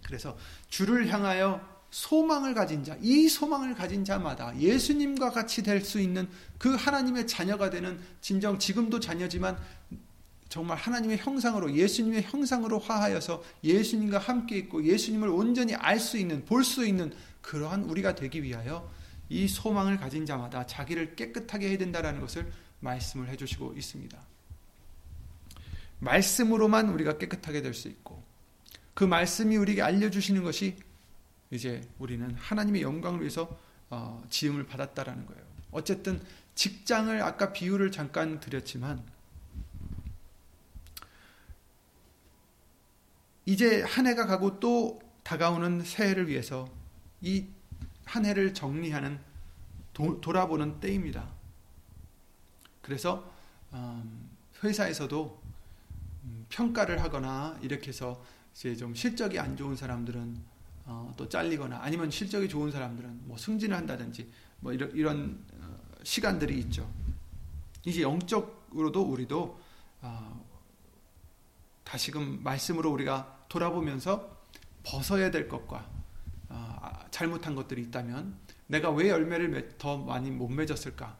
그래서 0.03 0.37
주를 0.67 1.07
향하여 1.07 1.70
소망을 1.91 2.53
가진 2.53 2.83
자, 2.83 2.97
이 3.01 3.27
소망을 3.27 3.75
가진 3.75 4.03
자마다 4.03 4.57
예수님과 4.57 5.31
같이 5.31 5.61
될 5.61 5.81
수 5.81 5.99
있는 5.99 6.27
그 6.57 6.73
하나님의 6.75 7.27
자녀가 7.27 7.69
되는 7.69 7.99
진정 8.21 8.57
지금도 8.57 8.99
자녀지만 8.99 9.57
정말 10.47 10.77
하나님의 10.77 11.17
형상으로 11.17 11.73
예수님의 11.73 12.23
형상으로 12.23 12.79
화하여서 12.79 13.43
예수님과 13.63 14.19
함께 14.19 14.57
있고 14.57 14.83
예수님을 14.83 15.29
온전히 15.29 15.75
알 15.75 15.99
수 15.99 16.17
있는 16.17 16.45
볼 16.45 16.63
수 16.63 16.85
있는 16.85 17.13
그러한 17.41 17.83
우리가 17.83 18.15
되기 18.15 18.41
위하여 18.43 18.89
이 19.29 19.47
소망을 19.47 19.97
가진 19.97 20.25
자마다 20.25 20.65
자기를 20.65 21.15
깨끗하게 21.15 21.69
해야 21.69 21.77
된다라는 21.77 22.21
것을 22.21 22.51
말씀을 22.79 23.29
해 23.29 23.35
주시고 23.35 23.73
있습니다. 23.77 24.17
말씀으로만 25.99 26.89
우리가 26.89 27.17
깨끗하게 27.17 27.61
될 27.61 27.73
수 27.73 27.87
있고 27.87 28.23
그 28.93 29.03
말씀이 29.03 29.55
우리에게 29.57 29.81
알려 29.81 30.09
주시는 30.09 30.43
것이 30.43 30.75
이제 31.51 31.81
우리는 31.99 32.33
하나님의 32.35 32.81
영광을 32.81 33.19
위해서 33.19 33.59
어, 33.89 34.23
지음을 34.29 34.65
받았다라는 34.65 35.25
거예요. 35.25 35.41
어쨌든 35.71 36.21
직장을 36.55 37.21
아까 37.21 37.53
비유를 37.53 37.91
잠깐 37.91 38.39
드렸지만 38.39 39.03
이제 43.45 43.81
한 43.83 44.07
해가 44.07 44.25
가고 44.25 44.59
또 44.59 45.01
다가오는 45.23 45.83
새해를 45.83 46.27
위해서 46.27 46.69
이 47.21 47.45
한 48.11 48.25
해를 48.25 48.53
정리하는 48.53 49.19
도, 49.93 50.19
돌아보는 50.19 50.81
때입니다. 50.81 51.29
그래서 52.81 53.31
음, 53.71 54.29
회사에서도 54.61 55.41
음, 56.25 56.45
평가를 56.49 57.01
하거나 57.01 57.57
이렇게 57.61 57.87
해서 57.87 58.21
이제 58.53 58.75
좀 58.75 58.93
실적이 58.93 59.39
안 59.39 59.55
좋은 59.55 59.77
사람들은 59.77 60.37
어, 60.85 61.13
또 61.17 61.27
잘리거나 61.27 61.79
아니면 61.81 62.09
실적이 62.09 62.49
좋은 62.49 62.71
사람들은 62.71 63.27
뭐 63.27 63.37
승진을 63.37 63.75
한다든지 63.75 64.31
뭐 64.59 64.73
이런 64.73 64.91
이런 64.91 65.45
어, 65.59 65.77
시간들이 66.03 66.57
있죠. 66.59 66.89
이제 67.85 68.01
영적으로도 68.01 69.01
우리도 69.01 69.59
어, 70.01 70.45
다시금 71.83 72.43
말씀으로 72.43 72.91
우리가 72.91 73.45
돌아보면서 73.49 74.41
벗어야 74.83 75.29
될 75.31 75.47
것과 75.47 75.89
어, 76.49 76.77
아, 76.81 77.05
잘못한 77.11 77.55
것들이 77.55 77.81
있다면 77.83 78.37
내가 78.67 78.89
왜 78.89 79.09
열매를 79.09 79.77
더 79.77 79.97
많이 79.97 80.31
못 80.31 80.47
맺었을까? 80.47 81.17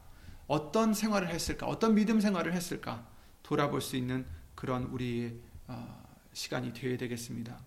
어떤 0.47 0.93
생활을 0.93 1.30
했을까? 1.30 1.67
어떤 1.67 1.95
믿음 1.95 2.19
생활을 2.19 2.54
했을까? 2.54 3.06
돌아볼 3.43 3.82
수 3.82 3.95
있는 3.95 4.26
그런 4.56 4.84
우리의 4.86 5.36
어, 5.67 6.04
시간이 6.34 6.74
되어야 6.74 6.97
되겠습니다. 6.97 7.60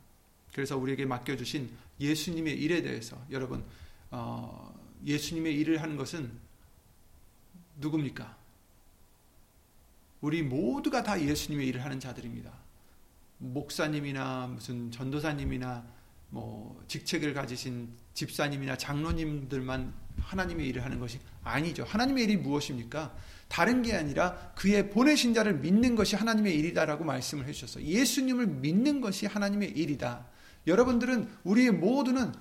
그래서 0.54 0.78
우리에게 0.78 1.04
맡겨주신 1.04 1.68
예수님의 1.98 2.54
일에 2.54 2.80
대해서 2.80 3.20
여러분 3.32 3.64
어, 4.10 4.72
예수님의 5.04 5.52
일을 5.56 5.82
하는 5.82 5.96
것은 5.96 6.30
누굽니까? 7.80 8.36
우리 10.20 10.42
모두가 10.42 11.02
다 11.02 11.20
예수님의 11.20 11.66
일을 11.66 11.84
하는 11.84 11.98
자들입니다. 11.98 12.52
목사님이나 13.38 14.46
무슨 14.46 14.92
전도사님이나 14.92 15.84
뭐 16.30 16.82
직책을 16.86 17.34
가지신 17.34 17.88
집사님이나 18.14 18.76
장로님들만 18.76 19.92
하나님의 20.20 20.68
일을 20.68 20.84
하는 20.84 21.00
것이 21.00 21.18
아니죠. 21.42 21.82
하나님의 21.82 22.24
일이 22.24 22.36
무엇입니까? 22.36 23.14
다른 23.48 23.82
게 23.82 23.94
아니라 23.94 24.52
그의 24.54 24.90
보내신 24.90 25.34
자를 25.34 25.58
믿는 25.58 25.96
것이 25.96 26.14
하나님의 26.14 26.56
일이다라고 26.56 27.04
말씀을 27.04 27.46
해주셨어. 27.46 27.82
예수님을 27.82 28.46
믿는 28.46 29.00
것이 29.00 29.26
하나님의 29.26 29.70
일이다. 29.72 30.26
여러분들은 30.66 31.31
우리 31.44 31.70
모두는 31.70 32.33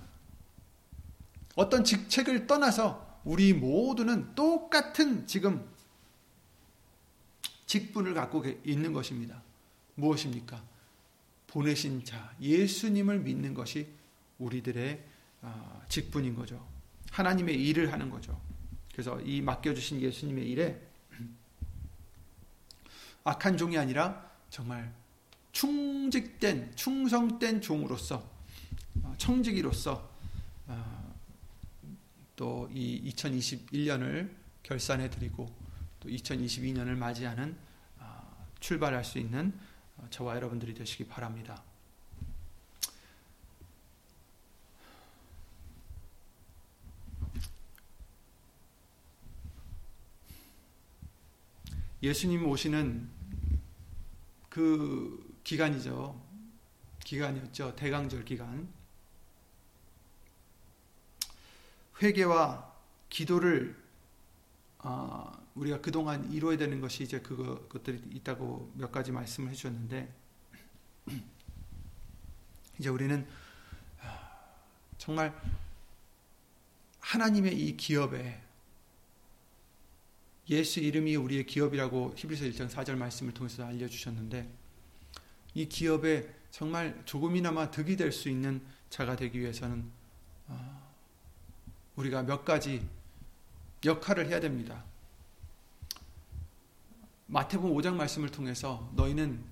어떤 1.56 1.84
직책을 1.84 2.48
떠나서 2.48 3.22
우리 3.26 3.54
모두는 3.54 4.36
똑같은 4.36 5.28
지금 5.28 5.68
직분을 7.66 8.14
갖고 8.14 8.44
있는 8.64 8.94
것입니다. 8.94 9.42
무엇입니까? 9.96 10.62
보내신 11.48 12.04
자, 12.04 12.34
예수님을 12.42 13.20
믿는 13.20 13.54
것이 13.54 13.88
우리들의 14.40 15.04
아, 15.42 15.82
직분인 15.90 16.36
거죠. 16.36 16.66
하나님의 17.12 17.62
일을 17.64 17.92
하는 17.92 18.10
거죠. 18.10 18.40
그래서 18.92 19.20
이 19.22 19.42
맡겨주신 19.42 20.02
예수님의 20.02 20.50
일에 20.50 20.82
악한 23.24 23.58
종이 23.58 23.78
아니라 23.78 24.32
정말 24.50 24.94
충직된, 25.54 26.76
충성된 26.76 27.62
종으로서, 27.62 28.30
어, 29.04 29.14
청지기로서 29.18 30.12
어, 30.68 31.16
또이 32.36 33.10
2021년을 33.12 34.30
결산해 34.64 35.10
드리고 35.10 35.48
또 36.00 36.10
2022년을 36.10 36.96
맞이하는 36.98 37.56
어, 38.00 38.48
출발할 38.60 39.06
수 39.06 39.20
있는 39.20 39.54
저와 40.10 40.36
여러분들이 40.36 40.74
되시기 40.74 41.06
바랍니다. 41.06 41.64
예수님 52.02 52.46
오시는 52.46 53.08
그 54.50 55.23
기간이죠. 55.44 56.22
기간이었죠. 57.04 57.76
대강절 57.76 58.26
기간. 58.26 58.68
회개와 62.02 62.74
기도를 63.10 63.82
어, 64.80 65.32
우리가 65.56 65.80
그동안 65.80 66.32
이루어야 66.32 66.58
되는 66.58 66.82
것이 66.82 67.04
이제 67.04 67.20
그거, 67.22 67.68
것들이 67.68 68.02
있다고 68.12 68.72
몇 68.76 68.92
가지 68.92 69.12
말씀을 69.12 69.52
해주셨는데 69.52 70.14
이제 72.80 72.90
우리는 72.90 73.26
정말 74.98 75.40
하나님의 77.00 77.60
이 77.60 77.78
기업에 77.78 78.42
예수 80.50 80.80
이름이 80.80 81.16
우리의 81.16 81.46
기업이라고 81.46 82.14
히브리서 82.18 82.46
1장 82.46 82.70
4절 82.70 82.96
말씀을 82.96 83.34
통해서 83.34 83.66
알려주셨는데 83.66 84.63
이 85.54 85.68
기업에 85.68 86.30
정말 86.52 87.02
조금이나마 87.06 87.70
득이 87.72 87.96
될 87.98 88.12
수 88.12 88.30
있는 88.30 88.62
자가 88.90 89.16
되기 89.16 89.40
위해서는 89.40 89.90
어, 90.48 90.92
우리가 91.96 92.24
몇 92.24 92.46
가지 92.46 92.88
역할을 93.84 94.28
해야 94.28 94.40
됩니다. 94.40 94.84
마태복음 97.28 97.76
5장 97.76 97.96
말씀을 97.96 98.30
통해서 98.30 98.90
너희는 98.96 99.44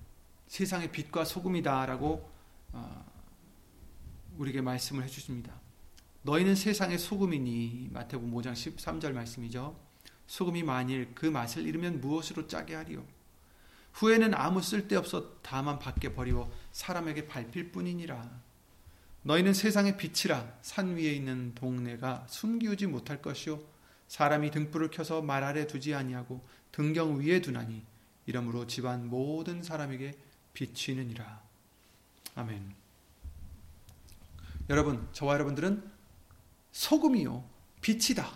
세상의 0.46 0.92
빛과 0.92 1.24
소금이다라고 1.24 2.30
어, 2.72 3.04
우리에게 4.38 4.60
말씀을 4.60 5.02
해주십니다. 5.04 5.52
너희는 6.22 6.54
세상의 6.54 6.98
소금이니 6.98 7.88
마태복음 7.92 8.32
5장 8.32 8.52
13절 8.52 9.12
말씀이죠. 9.12 9.76
소금이 10.28 10.62
만일 10.62 11.12
그 11.14 11.26
맛을 11.26 11.66
잃으면 11.66 12.00
무엇으로 12.00 12.46
짜게 12.46 12.74
하리요? 12.76 13.04
후에는 13.94 14.34
아무 14.34 14.62
쓸데없어 14.62 15.36
다만 15.42 15.78
밖에 15.78 16.14
버리워 16.14 16.50
사람에게 16.72 17.26
밟힐 17.26 17.72
뿐이니라. 17.72 18.40
너희는 19.22 19.54
세상의 19.54 19.96
빛이라 19.96 20.58
산 20.62 20.96
위에 20.96 21.12
있는 21.12 21.54
동네가 21.54 22.26
숨기우지 22.28 22.86
못할 22.88 23.22
것이요 23.22 23.60
사람이 24.08 24.50
등불을 24.50 24.90
켜서 24.90 25.22
말 25.22 25.44
아래 25.44 25.66
두지 25.66 25.94
아니하고 25.94 26.44
등경 26.72 27.20
위에 27.20 27.40
두나니 27.40 27.84
이러므로 28.26 28.66
집안 28.66 29.08
모든 29.08 29.62
사람에게 29.62 30.12
비치느니라. 30.52 31.42
아멘. 32.34 32.74
여러분, 34.70 35.08
저와 35.12 35.34
여러분들은 35.34 35.90
소금이요 36.72 37.44
빛이다. 37.80 38.30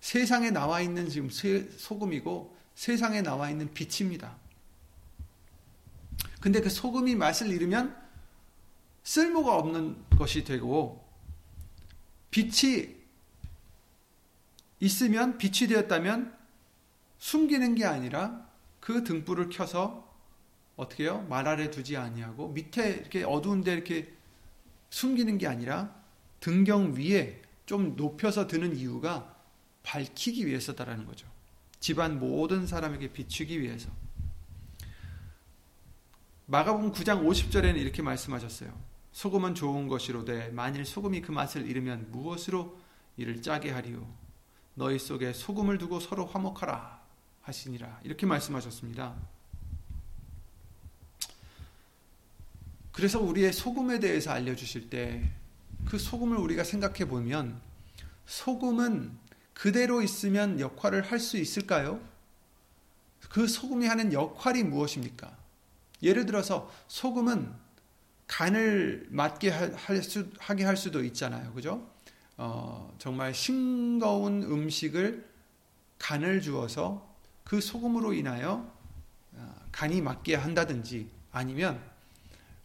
세상에 0.00 0.50
나와 0.50 0.80
있는 0.80 1.08
지금 1.08 1.30
소금이고 1.30 2.55
세상에 2.76 3.22
나와 3.22 3.50
있는 3.50 3.72
빛입니다. 3.72 4.36
근데 6.40 6.60
그 6.60 6.68
소금이 6.68 7.16
맛을 7.16 7.48
잃으면 7.48 7.96
쓸모가 9.02 9.56
없는 9.56 9.96
것이 10.10 10.44
되고 10.44 11.04
빛이 12.30 12.94
있으면 14.78 15.38
빛이 15.38 15.68
되었다면 15.68 16.36
숨기는 17.18 17.74
게 17.74 17.86
아니라 17.86 18.46
그 18.78 19.02
등불을 19.02 19.48
켜서 19.48 20.06
어떻게 20.76 21.04
해요? 21.04 21.26
말 21.30 21.48
아래 21.48 21.70
두지 21.70 21.96
아니하고 21.96 22.48
밑에 22.48 22.90
이렇게 22.90 23.24
어두운 23.24 23.64
데 23.64 23.72
이렇게 23.72 24.12
숨기는 24.90 25.38
게 25.38 25.46
아니라 25.46 25.94
등경 26.40 26.94
위에 26.94 27.40
좀 27.64 27.96
높여서 27.96 28.46
드는 28.46 28.76
이유가 28.76 29.34
밝히기 29.82 30.46
위해서다라는 30.46 31.06
거죠. 31.06 31.35
집안 31.86 32.18
모든 32.18 32.66
사람에게 32.66 33.12
비추기 33.12 33.62
위해서. 33.62 33.88
마가복음 36.46 36.90
9장 36.90 37.24
50절에는 37.24 37.76
이렇게 37.76 38.02
말씀하셨어요. 38.02 38.76
소금은 39.12 39.54
좋은 39.54 39.86
것이로되 39.86 40.48
만일 40.48 40.84
소금이 40.84 41.22
그 41.22 41.30
맛을 41.30 41.64
잃으면 41.64 42.10
무엇으로 42.10 42.76
이를 43.16 43.40
짜게 43.40 43.70
하리요? 43.70 44.04
너희 44.74 44.98
속에 44.98 45.32
소금을 45.32 45.78
두고 45.78 46.00
서로 46.00 46.26
화목하라 46.26 47.00
하시니라. 47.42 48.00
이렇게 48.02 48.26
말씀하셨습니다. 48.26 49.14
그래서 52.90 53.20
우리의 53.20 53.52
소금에 53.52 54.00
대해서 54.00 54.32
알려 54.32 54.56
주실 54.56 54.90
때 54.90 55.32
그 55.84 56.00
소금을 56.00 56.36
우리가 56.36 56.64
생각해 56.64 57.04
보면 57.06 57.60
소금은 58.26 59.16
그대로 59.56 60.02
있으면 60.02 60.60
역할을 60.60 61.10
할 61.10 61.18
수 61.18 61.38
있을까요? 61.38 61.98
그 63.30 63.48
소금이 63.48 63.86
하는 63.86 64.12
역할이 64.12 64.62
무엇입니까? 64.62 65.34
예를 66.02 66.26
들어서 66.26 66.70
소금은 66.88 67.52
간을 68.26 69.06
맞게 69.10 69.48
할 69.50 70.02
수, 70.02 70.30
하게 70.38 70.64
할 70.64 70.76
수도 70.76 71.02
있잖아요. 71.04 71.52
그죠? 71.54 71.90
어, 72.36 72.94
정말 72.98 73.32
싱거운 73.32 74.42
음식을 74.42 75.26
간을 75.98 76.42
주어서 76.42 77.16
그 77.42 77.62
소금으로 77.62 78.12
인하여 78.12 78.70
어, 79.32 79.54
간이 79.72 80.02
맞게 80.02 80.34
한다든지 80.34 81.10
아니면 81.32 81.82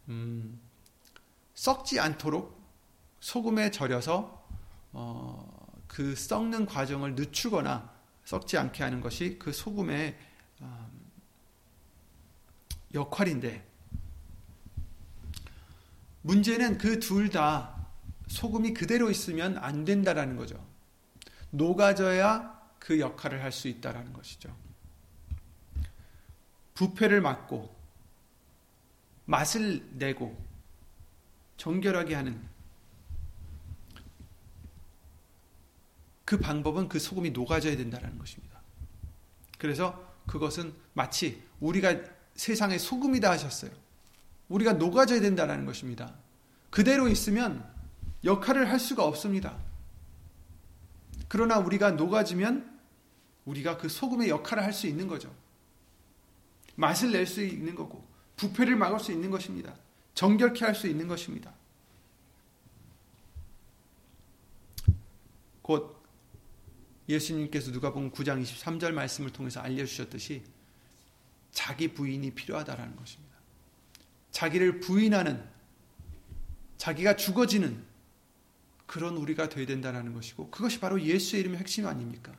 음, 0.08 0.60
썩지 1.54 2.00
않도록 2.00 2.60
소금에 3.20 3.70
절여서 3.70 4.46
어, 4.92 5.51
그 5.92 6.16
썩는 6.16 6.64
과정을 6.64 7.14
늦추거나 7.16 7.92
썩지 8.24 8.56
않게 8.56 8.82
하는 8.82 9.02
것이 9.02 9.38
그 9.38 9.52
소금의 9.52 10.16
음, 10.62 10.86
역할인데 12.94 13.62
문제는 16.22 16.78
그 16.78 16.98
둘 16.98 17.28
다 17.28 17.76
소금이 18.28 18.72
그대로 18.72 19.10
있으면 19.10 19.58
안 19.58 19.84
된다라는 19.84 20.36
거죠. 20.36 20.66
녹아져야 21.50 22.58
그 22.78 22.98
역할을 22.98 23.42
할 23.42 23.52
수 23.52 23.68
있다라는 23.68 24.14
것이죠. 24.14 24.56
부패를 26.72 27.20
막고 27.20 27.74
맛을 29.26 29.86
내고 29.92 30.42
정결하게 31.58 32.14
하는 32.14 32.51
그 36.32 36.38
방법은 36.38 36.88
그 36.88 36.98
소금이 36.98 37.32
녹아져야 37.32 37.76
된다는 37.76 38.18
것입니다. 38.18 38.58
그래서 39.58 40.02
그것은 40.26 40.72
마치 40.94 41.42
우리가 41.60 41.94
세상의 42.36 42.78
소금이다 42.78 43.30
하셨어요. 43.30 43.70
우리가 44.48 44.72
녹아져야 44.72 45.20
된다는 45.20 45.66
것입니다. 45.66 46.14
그대로 46.70 47.08
있으면 47.08 47.70
역할을 48.24 48.70
할 48.70 48.80
수가 48.80 49.04
없습니다. 49.04 49.58
그러나 51.28 51.58
우리가 51.58 51.90
녹아지면 51.90 52.80
우리가 53.44 53.76
그 53.76 53.90
소금의 53.90 54.30
역할을 54.30 54.64
할 54.64 54.72
수 54.72 54.86
있는 54.86 55.08
거죠. 55.08 55.30
맛을 56.76 57.12
낼 57.12 57.26
수 57.26 57.42
있는 57.42 57.74
거고, 57.74 58.08
부패를 58.36 58.74
막을 58.76 59.00
수 59.00 59.12
있는 59.12 59.30
것입니다. 59.30 59.74
정결케 60.14 60.64
할 60.64 60.74
수 60.74 60.86
있는 60.86 61.08
것입니다. 61.08 61.52
곧 65.60 66.01
예수님께서 67.08 67.70
누가복음 67.70 68.10
9장 68.12 68.42
23절 68.42 68.92
말씀을 68.92 69.30
통해서 69.30 69.60
알려 69.60 69.84
주셨듯이 69.84 70.42
자기 71.50 71.88
부인이 71.88 72.30
필요하다라는 72.32 72.96
것입니다. 72.96 73.36
자기를 74.30 74.80
부인하는 74.80 75.42
자기가 76.78 77.16
죽어지는 77.16 77.84
그런 78.86 79.16
우리가 79.16 79.48
되어야 79.48 79.66
된다는 79.66 80.12
것이고 80.12 80.50
그것이 80.50 80.80
바로 80.80 81.00
예수의 81.00 81.40
이름의 81.40 81.58
핵심 81.60 81.86
아닙니까? 81.86 82.36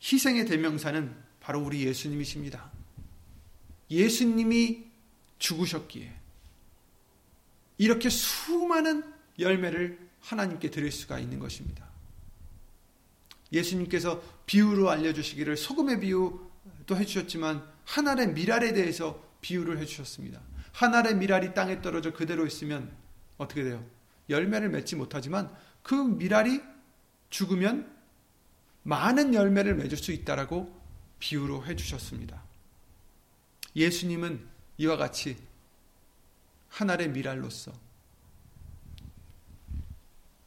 희생의 0.00 0.46
대명사는 0.46 1.14
바로 1.40 1.60
우리 1.60 1.84
예수님이십니다. 1.86 2.70
예수님이 3.90 4.86
죽으셨기에 5.38 6.12
이렇게 7.78 8.08
수많은 8.08 9.04
열매를 9.38 10.05
하나님께 10.26 10.70
드릴 10.70 10.90
수가 10.90 11.20
있는 11.20 11.38
것입니다. 11.38 11.86
예수님께서 13.52 14.20
비유로 14.46 14.90
알려주시기를 14.90 15.56
소금의 15.56 16.00
비유도 16.00 16.96
해주셨지만 16.96 17.64
한 17.84 18.08
알의 18.08 18.32
미랄에 18.32 18.72
대해서 18.72 19.22
비유를 19.40 19.78
해주셨습니다. 19.78 20.40
한 20.72 20.94
알의 20.94 21.14
미랄이 21.16 21.54
땅에 21.54 21.80
떨어져 21.80 22.12
그대로 22.12 22.44
있으면 22.44 22.92
어떻게 23.38 23.62
돼요? 23.62 23.84
열매를 24.28 24.68
맺지 24.70 24.96
못하지만 24.96 25.54
그 25.84 25.94
미랄이 25.94 26.60
죽으면 27.30 27.94
많은 28.82 29.32
열매를 29.32 29.76
맺을 29.76 29.96
수 29.96 30.10
있다라고 30.10 30.74
비유로 31.20 31.64
해주셨습니다. 31.66 32.42
예수님은 33.76 34.44
이와 34.78 34.96
같이 34.96 35.36
한 36.68 36.90
알의 36.90 37.10
미랄로서 37.10 37.85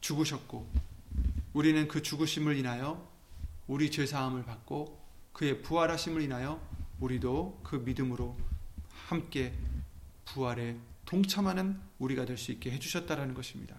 죽으셨고 0.00 0.70
우리는 1.52 1.88
그 1.88 2.02
죽으심을 2.02 2.56
인하여 2.56 3.10
우리 3.66 3.90
죄 3.90 4.06
사함을 4.06 4.44
받고 4.44 5.00
그의 5.32 5.62
부활하심을 5.62 6.22
인하여 6.22 6.60
우리도 7.00 7.60
그 7.62 7.76
믿음으로 7.76 8.36
함께 9.08 9.54
부활에 10.26 10.76
동참하는 11.06 11.80
우리가 11.98 12.24
될 12.24 12.36
수 12.36 12.52
있게 12.52 12.70
해 12.70 12.78
주셨다라는 12.78 13.34
것입니다. 13.34 13.76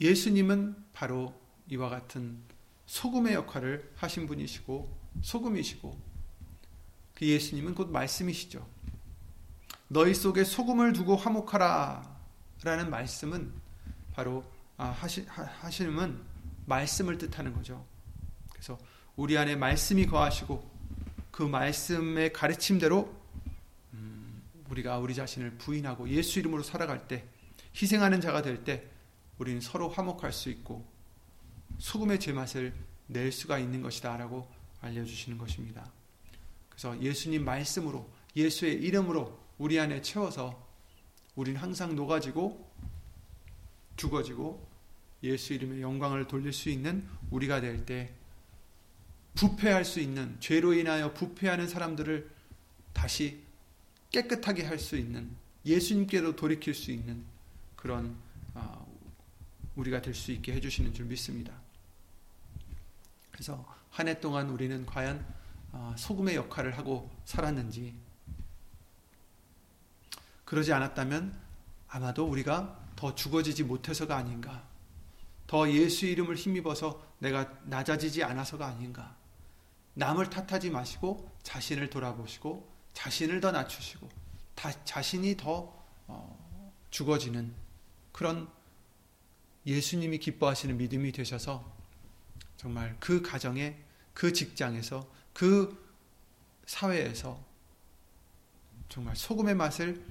예수님은 0.00 0.76
바로 0.94 1.38
이와 1.68 1.90
같은 1.90 2.38
소금의 2.86 3.34
역할을 3.34 3.92
하신 3.96 4.26
분이시고 4.26 4.98
소금이시고 5.22 6.00
그 7.14 7.26
예수님은 7.26 7.74
곧 7.74 7.90
말씀이시죠. 7.90 8.66
너희 9.92 10.14
속에 10.14 10.44
소금을 10.44 10.92
두고 10.92 11.16
화목하라 11.16 12.16
라는 12.62 12.90
말씀은 12.90 13.52
바로 14.14 14.44
아, 14.76 14.86
하시, 14.86 15.26
하시는 15.26 16.16
말씀을 16.64 17.18
뜻하는 17.18 17.52
거죠. 17.52 17.84
그래서 18.52 18.78
우리 19.16 19.36
안에 19.36 19.56
말씀이 19.56 20.06
거하시고 20.06 20.70
그 21.32 21.42
말씀의 21.42 22.32
가르침대로 22.32 23.12
음, 23.94 24.42
우리가 24.70 24.98
우리 24.98 25.12
자신을 25.12 25.58
부인하고 25.58 26.08
예수 26.08 26.38
이름으로 26.38 26.62
살아갈 26.62 27.08
때 27.08 27.24
희생하는 27.74 28.20
자가 28.20 28.42
될 28.42 28.62
때 28.62 28.88
우리는 29.38 29.60
서로 29.60 29.88
화목할 29.88 30.32
수 30.32 30.50
있고 30.50 30.86
소금의 31.78 32.20
제맛을 32.20 32.72
낼 33.08 33.32
수가 33.32 33.58
있는 33.58 33.82
것이다 33.82 34.16
라고 34.18 34.48
알려주시는 34.82 35.36
것입니다. 35.36 35.90
그래서 36.68 36.96
예수님 37.02 37.44
말씀으로 37.44 38.08
예수의 38.36 38.74
이름으로 38.74 39.39
우리 39.60 39.78
안에 39.78 40.00
채워서 40.00 40.66
우리는 41.36 41.60
항상 41.60 41.94
녹아지고 41.94 42.66
죽어지고 43.96 44.66
예수 45.22 45.52
이름의 45.52 45.82
영광을 45.82 46.26
돌릴 46.26 46.54
수 46.54 46.70
있는 46.70 47.06
우리가 47.30 47.60
될 47.60 47.84
때 47.84 48.10
부패할 49.34 49.84
수 49.84 50.00
있는 50.00 50.34
죄로 50.40 50.72
인하여 50.72 51.12
부패하는 51.12 51.68
사람들을 51.68 52.30
다시 52.94 53.42
깨끗하게 54.10 54.64
할 54.64 54.78
수 54.78 54.96
있는 54.96 55.36
예수님께로 55.66 56.36
돌이킬 56.36 56.72
수 56.74 56.90
있는 56.90 57.22
그런 57.76 58.16
아, 58.54 58.82
우리가 59.76 60.00
될 60.00 60.14
수 60.14 60.32
있게 60.32 60.54
해주시는 60.54 60.94
줄 60.94 61.04
믿습니다. 61.04 61.52
그래서 63.30 63.62
한 63.90 64.08
해 64.08 64.18
동안 64.20 64.48
우리는 64.48 64.86
과연 64.86 65.22
아, 65.72 65.94
소금의 65.98 66.34
역할을 66.36 66.78
하고 66.78 67.10
살았는지 67.26 67.94
그러지 70.50 70.72
않았다면 70.72 71.32
아마도 71.86 72.26
우리가 72.26 72.76
더 72.96 73.14
죽어지지 73.14 73.62
못해서가 73.62 74.16
아닌가. 74.16 74.68
더 75.46 75.70
예수 75.70 76.06
이름을 76.06 76.34
힘입어서 76.34 77.00
내가 77.20 77.56
낮아지지 77.66 78.24
않아서가 78.24 78.66
아닌가. 78.66 79.16
남을 79.94 80.28
탓하지 80.28 80.70
마시고 80.70 81.30
자신을 81.44 81.88
돌아보시고 81.88 82.68
자신을 82.94 83.40
더 83.40 83.52
낮추시고 83.52 84.08
다, 84.56 84.72
자신이 84.84 85.36
더 85.36 85.72
어, 86.08 86.74
죽어지는 86.90 87.54
그런 88.10 88.50
예수님이 89.66 90.18
기뻐하시는 90.18 90.76
믿음이 90.76 91.12
되셔서 91.12 91.64
정말 92.56 92.96
그 92.98 93.22
가정에 93.22 93.80
그 94.14 94.32
직장에서 94.32 95.08
그 95.32 95.80
사회에서 96.66 97.40
정말 98.88 99.14
소금의 99.14 99.54
맛을 99.54 100.04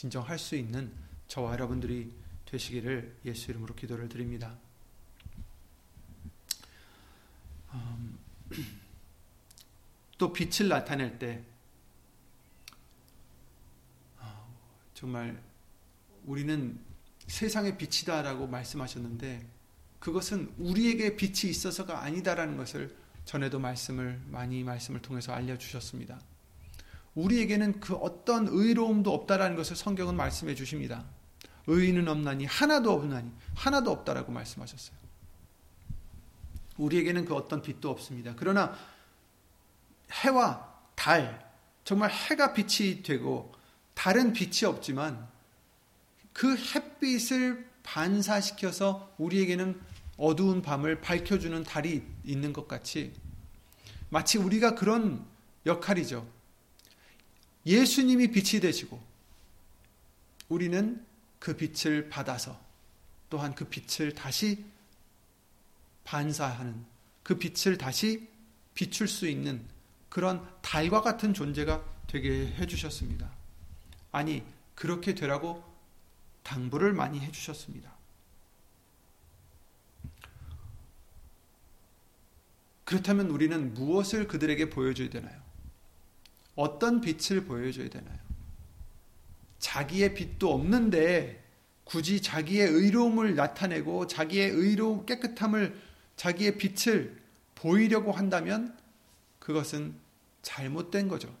진정할 0.00 0.38
수 0.38 0.56
있는 0.56 0.90
저와 1.28 1.52
여러분들이 1.52 2.10
되시기를 2.46 3.18
예수 3.26 3.50
이름으로 3.50 3.74
기도를 3.74 4.08
드립니다. 4.08 4.56
음, 7.74 8.18
또 10.16 10.32
빛을 10.32 10.70
나타낼 10.70 11.18
때 11.18 11.44
어, 14.20 14.56
정말 14.94 15.38
우리는 16.24 16.80
세상의 17.26 17.76
빛이다라고 17.76 18.46
말씀하셨는데 18.46 19.46
그것은 19.98 20.54
우리에게 20.56 21.14
빛이 21.16 21.50
있어서가 21.50 22.02
아니다라는 22.04 22.56
것을 22.56 22.96
전에도 23.26 23.58
말씀을 23.58 24.18
많이 24.28 24.64
말씀을 24.64 25.02
통해서 25.02 25.34
알려 25.34 25.58
주셨습니다. 25.58 26.18
우리에게는 27.14 27.80
그 27.80 27.94
어떤 27.94 28.48
의로움도 28.48 29.12
없다라는 29.12 29.56
것을 29.56 29.76
성경은 29.76 30.16
말씀해 30.16 30.54
주십니다. 30.54 31.04
의인은 31.66 32.08
없나니 32.08 32.46
하나도 32.46 32.92
없나니 32.92 33.30
하나도 33.54 33.90
없다라고 33.90 34.32
말씀하셨어요. 34.32 34.96
우리에게는 36.78 37.26
그 37.26 37.34
어떤 37.34 37.62
빛도 37.62 37.90
없습니다. 37.90 38.34
그러나 38.36 38.74
해와 40.12 40.68
달 40.94 41.50
정말 41.84 42.10
해가 42.10 42.52
빛이 42.52 43.02
되고 43.02 43.52
달은 43.94 44.32
빛이 44.32 44.64
없지만 44.66 45.28
그 46.32 46.56
햇빛을 46.56 47.68
반사시켜서 47.82 49.12
우리에게는 49.18 49.80
어두운 50.16 50.62
밤을 50.62 51.00
밝혀주는 51.00 51.62
달이 51.64 52.02
있는 52.24 52.52
것 52.52 52.68
같이 52.68 53.12
마치 54.10 54.38
우리가 54.38 54.74
그런 54.74 55.24
역할이죠. 55.66 56.39
예수님이 57.66 58.28
빛이 58.28 58.60
되시고 58.60 59.00
우리는 60.48 61.04
그 61.38 61.56
빛을 61.56 62.08
받아서 62.08 62.60
또한 63.28 63.54
그 63.54 63.66
빛을 63.66 64.14
다시 64.14 64.64
반사하는 66.04 66.84
그 67.22 67.38
빛을 67.38 67.78
다시 67.78 68.28
비출 68.74 69.08
수 69.08 69.28
있는 69.28 69.64
그런 70.08 70.46
달과 70.62 71.02
같은 71.02 71.32
존재가 71.32 71.84
되게 72.06 72.48
해주셨습니다. 72.58 73.30
아니, 74.10 74.42
그렇게 74.74 75.14
되라고 75.14 75.62
당부를 76.42 76.92
많이 76.92 77.20
해주셨습니다. 77.20 77.94
그렇다면 82.84 83.30
우리는 83.30 83.72
무엇을 83.74 84.26
그들에게 84.26 84.70
보여줘야 84.70 85.10
되나요? 85.10 85.49
어떤 86.56 87.00
빛을 87.00 87.44
보여줘야 87.44 87.88
되나요? 87.88 88.18
자기의 89.58 90.14
빛도 90.14 90.52
없는데 90.52 91.42
굳이 91.84 92.22
자기의 92.22 92.68
의로움을 92.68 93.34
나타내고 93.34 94.06
자기의 94.06 94.50
의로 94.50 95.04
깨끗함을 95.06 95.80
자기의 96.16 96.56
빛을 96.58 97.20
보이려고 97.54 98.12
한다면 98.12 98.76
그것은 99.38 99.94
잘못된 100.42 101.08
거죠. 101.08 101.34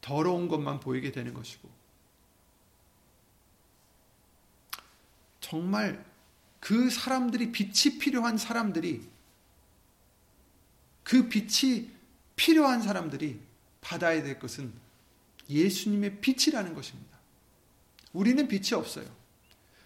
더러운 0.00 0.48
것만 0.48 0.80
보이게 0.80 1.12
되는 1.12 1.32
것이고 1.32 1.68
정말 5.40 6.04
그 6.60 6.90
사람들이 6.90 7.52
빛이 7.52 7.98
필요한 7.98 8.38
사람들이 8.38 9.13
그 11.04 11.28
빛이 11.28 11.90
필요한 12.34 12.82
사람들이 12.82 13.38
받아야 13.80 14.22
될 14.22 14.38
것은 14.38 14.72
예수님의 15.48 16.20
빛이라는 16.20 16.74
것입니다. 16.74 17.18
우리는 18.12 18.48
빛이 18.48 18.72
없어요. 18.72 19.06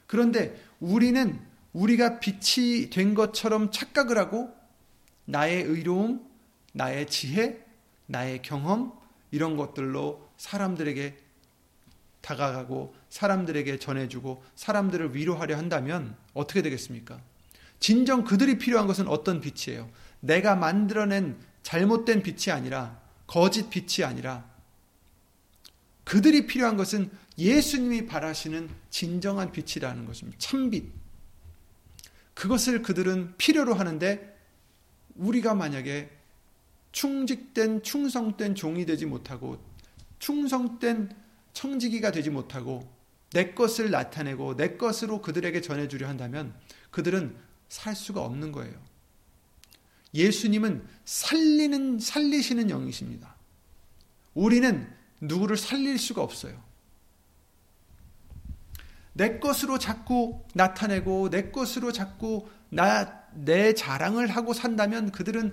그런데 0.06 0.58
우리는 0.80 1.38
우리가 1.72 2.20
빛이 2.20 2.90
된 2.90 3.14
것처럼 3.14 3.70
착각을 3.70 4.16
하고 4.16 4.54
나의 5.24 5.64
의로움, 5.64 6.26
나의 6.72 7.06
지혜, 7.08 7.64
나의 8.06 8.40
경험 8.42 8.98
이런 9.30 9.56
것들로 9.56 10.28
사람들에게 10.38 11.18
다가가고 12.20 12.94
사람들에게 13.10 13.78
전해주고 13.78 14.42
사람들을 14.54 15.14
위로하려 15.14 15.56
한다면 15.56 16.16
어떻게 16.34 16.62
되겠습니까? 16.62 17.20
진정 17.80 18.24
그들이 18.24 18.58
필요한 18.58 18.86
것은 18.86 19.08
어떤 19.08 19.40
빛이에요? 19.40 19.88
내가 20.20 20.56
만들어낸 20.56 21.36
잘못된 21.62 22.22
빛이 22.22 22.52
아니라 22.52 23.00
거짓 23.26 23.70
빛이 23.70 24.04
아니라 24.04 24.48
그들이 26.04 26.46
필요한 26.46 26.76
것은 26.76 27.10
예수님이 27.36 28.06
바라시는 28.06 28.70
진정한 28.88 29.52
빛이라는 29.52 30.06
것입니다. 30.06 30.38
참빛. 30.38 30.90
그것을 32.34 32.82
그들은 32.82 33.34
필요로 33.36 33.74
하는데 33.74 34.36
우리가 35.16 35.54
만약에 35.54 36.10
충직된 36.92 37.82
충성된 37.82 38.54
종이 38.54 38.86
되지 38.86 39.04
못하고 39.06 39.62
충성된 40.18 41.14
청지기가 41.52 42.10
되지 42.10 42.30
못하고 42.30 42.90
내 43.32 43.52
것을 43.52 43.90
나타내고 43.90 44.56
내 44.56 44.76
것으로 44.76 45.20
그들에게 45.20 45.60
전해주려 45.60 46.08
한다면 46.08 46.54
그들은 46.90 47.36
살 47.68 47.94
수가 47.94 48.22
없는 48.22 48.52
거예요. 48.52 48.74
예수님은 50.14 50.86
살리는, 51.04 51.98
살리시는 51.98 52.70
영이십니다. 52.70 53.34
우리는 54.34 54.90
누구를 55.20 55.56
살릴 55.56 55.98
수가 55.98 56.22
없어요. 56.22 56.62
내 59.12 59.38
것으로 59.38 59.78
자꾸 59.78 60.44
나타내고 60.54 61.30
내 61.30 61.50
것으로 61.50 61.92
자꾸 61.92 62.48
나, 62.70 63.24
내 63.32 63.74
자랑을 63.74 64.28
하고 64.28 64.52
산다면 64.52 65.10
그들은 65.10 65.52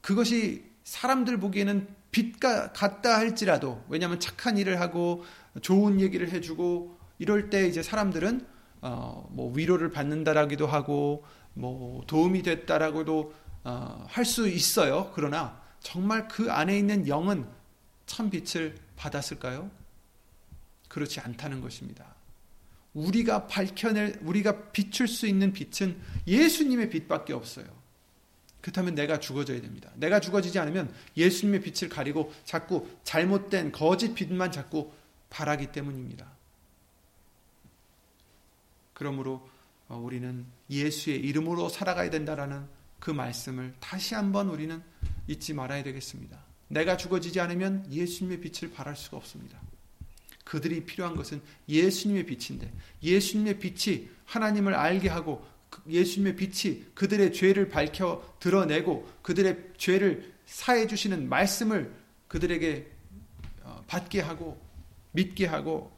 그것이 0.00 0.64
사람들 0.84 1.38
보기에는 1.38 1.88
빛 2.10 2.40
같다 2.40 3.16
할지라도 3.18 3.84
왜냐하면 3.88 4.18
착한 4.20 4.58
일을 4.58 4.80
하고 4.80 5.24
좋은 5.62 6.00
얘기를 6.00 6.30
해주고 6.30 6.98
이럴 7.18 7.50
때 7.50 7.66
이제 7.66 7.82
사람들은 7.82 8.46
어, 8.80 9.28
뭐 9.30 9.52
위로를 9.54 9.90
받는다라기도 9.90 10.66
하고 10.66 11.24
뭐 11.54 12.04
도움이 12.06 12.42
됐다라고도 12.42 13.34
어, 13.64 14.04
할 14.08 14.24
수 14.24 14.48
있어요. 14.48 15.10
그러나 15.14 15.60
정말 15.80 16.28
그 16.28 16.50
안에 16.50 16.78
있는 16.78 17.08
영은 17.08 17.46
참 18.06 18.30
빛을 18.30 18.76
받았을까요? 18.96 19.70
그렇지 20.88 21.20
않다는 21.20 21.60
것입니다. 21.60 22.14
우리가 22.94 23.46
밝혀낼, 23.46 24.18
우리가 24.22 24.70
비출 24.70 25.06
수 25.06 25.26
있는 25.26 25.52
빛은 25.52 25.96
예수님의 26.26 26.88
빛밖에 26.90 27.32
없어요. 27.32 27.66
그렇다면 28.60 28.94
내가 28.94 29.20
죽어져야 29.20 29.60
됩니다. 29.60 29.90
내가 29.96 30.18
죽어지지 30.18 30.58
않으면 30.58 30.92
예수님의 31.16 31.60
빛을 31.60 31.88
가리고 31.88 32.32
자꾸 32.44 32.88
잘못된 33.04 33.70
거짓 33.70 34.14
빛만 34.14 34.50
자꾸 34.50 34.90
바라기 35.30 35.72
때문입니다. 35.72 36.26
그러므로 38.96 39.46
어, 39.88 39.98
우리는 39.98 40.46
예수의 40.70 41.20
이름으로 41.20 41.68
살아가야 41.68 42.08
된다라는 42.08 42.64
그 42.98 43.10
말씀을 43.10 43.74
다시 43.78 44.14
한번 44.14 44.48
우리는 44.48 44.82
잊지 45.28 45.52
말아야 45.52 45.82
되겠습니다. 45.82 46.38
내가 46.68 46.96
죽어지지 46.96 47.38
않으면 47.40 47.86
예수님의 47.92 48.40
빛을 48.40 48.72
발할 48.72 48.96
수가 48.96 49.18
없습니다. 49.18 49.60
그들이 50.44 50.86
필요한 50.86 51.14
것은 51.14 51.42
예수님의 51.68 52.24
빛인데 52.24 52.72
예수님의 53.02 53.58
빛이 53.58 54.08
하나님을 54.24 54.72
알게 54.72 55.10
하고 55.10 55.46
그 55.68 55.82
예수님의 55.88 56.36
빛이 56.36 56.86
그들의 56.94 57.34
죄를 57.34 57.68
밝혀 57.68 58.24
드러내고 58.40 59.06
그들의 59.20 59.72
죄를 59.76 60.32
사해 60.46 60.86
주시는 60.86 61.28
말씀을 61.28 61.92
그들에게 62.28 62.90
어, 63.62 63.84
받게 63.86 64.20
하고 64.20 64.58
믿게 65.12 65.44
하고 65.44 65.95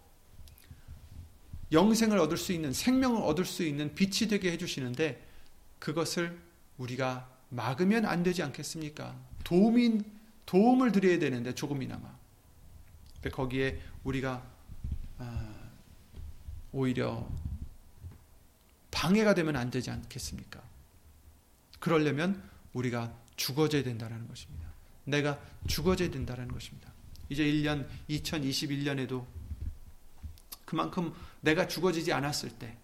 영생을 1.73 2.19
얻을 2.19 2.37
수 2.37 2.53
있는 2.53 2.73
생명을 2.73 3.23
얻을 3.23 3.45
수 3.45 3.63
있는 3.65 3.95
빛이 3.95 4.29
되게 4.29 4.51
해 4.51 4.59
주시는데 4.59 5.25
그것을 5.79 6.39
우리가 6.79 7.29
막으면 7.51 8.05
안 8.07 8.23
되지 8.23 8.43
않겠습니까? 8.43 9.17
도움인 9.45 10.05
도움을 10.47 10.93
드려야 10.93 11.19
되는데 11.19 11.55
조금이나마. 11.55 12.17
거기에 13.33 13.81
우리가 14.05 14.47
아, 15.19 15.55
오히려 16.73 17.29
방해가 18.91 19.35
되면 19.35 19.57
안 19.57 19.71
되지 19.71 19.91
않겠습니까? 19.91 20.63
그러려면 21.79 22.43
우리가 22.73 23.15
죽어져야 23.37 23.83
된다는 23.83 24.27
것입니다. 24.27 24.69
내가 25.05 25.41
죽어져야 25.67 26.11
된다는 26.11 26.49
것입니다. 26.49 26.93
이제 27.29 27.45
1년 27.45 27.87
2021년에도 28.09 29.25
그만큼 30.69 31.15
내가 31.41 31.67
죽어지지 31.67 32.13
않았을 32.13 32.51
때 32.51 32.77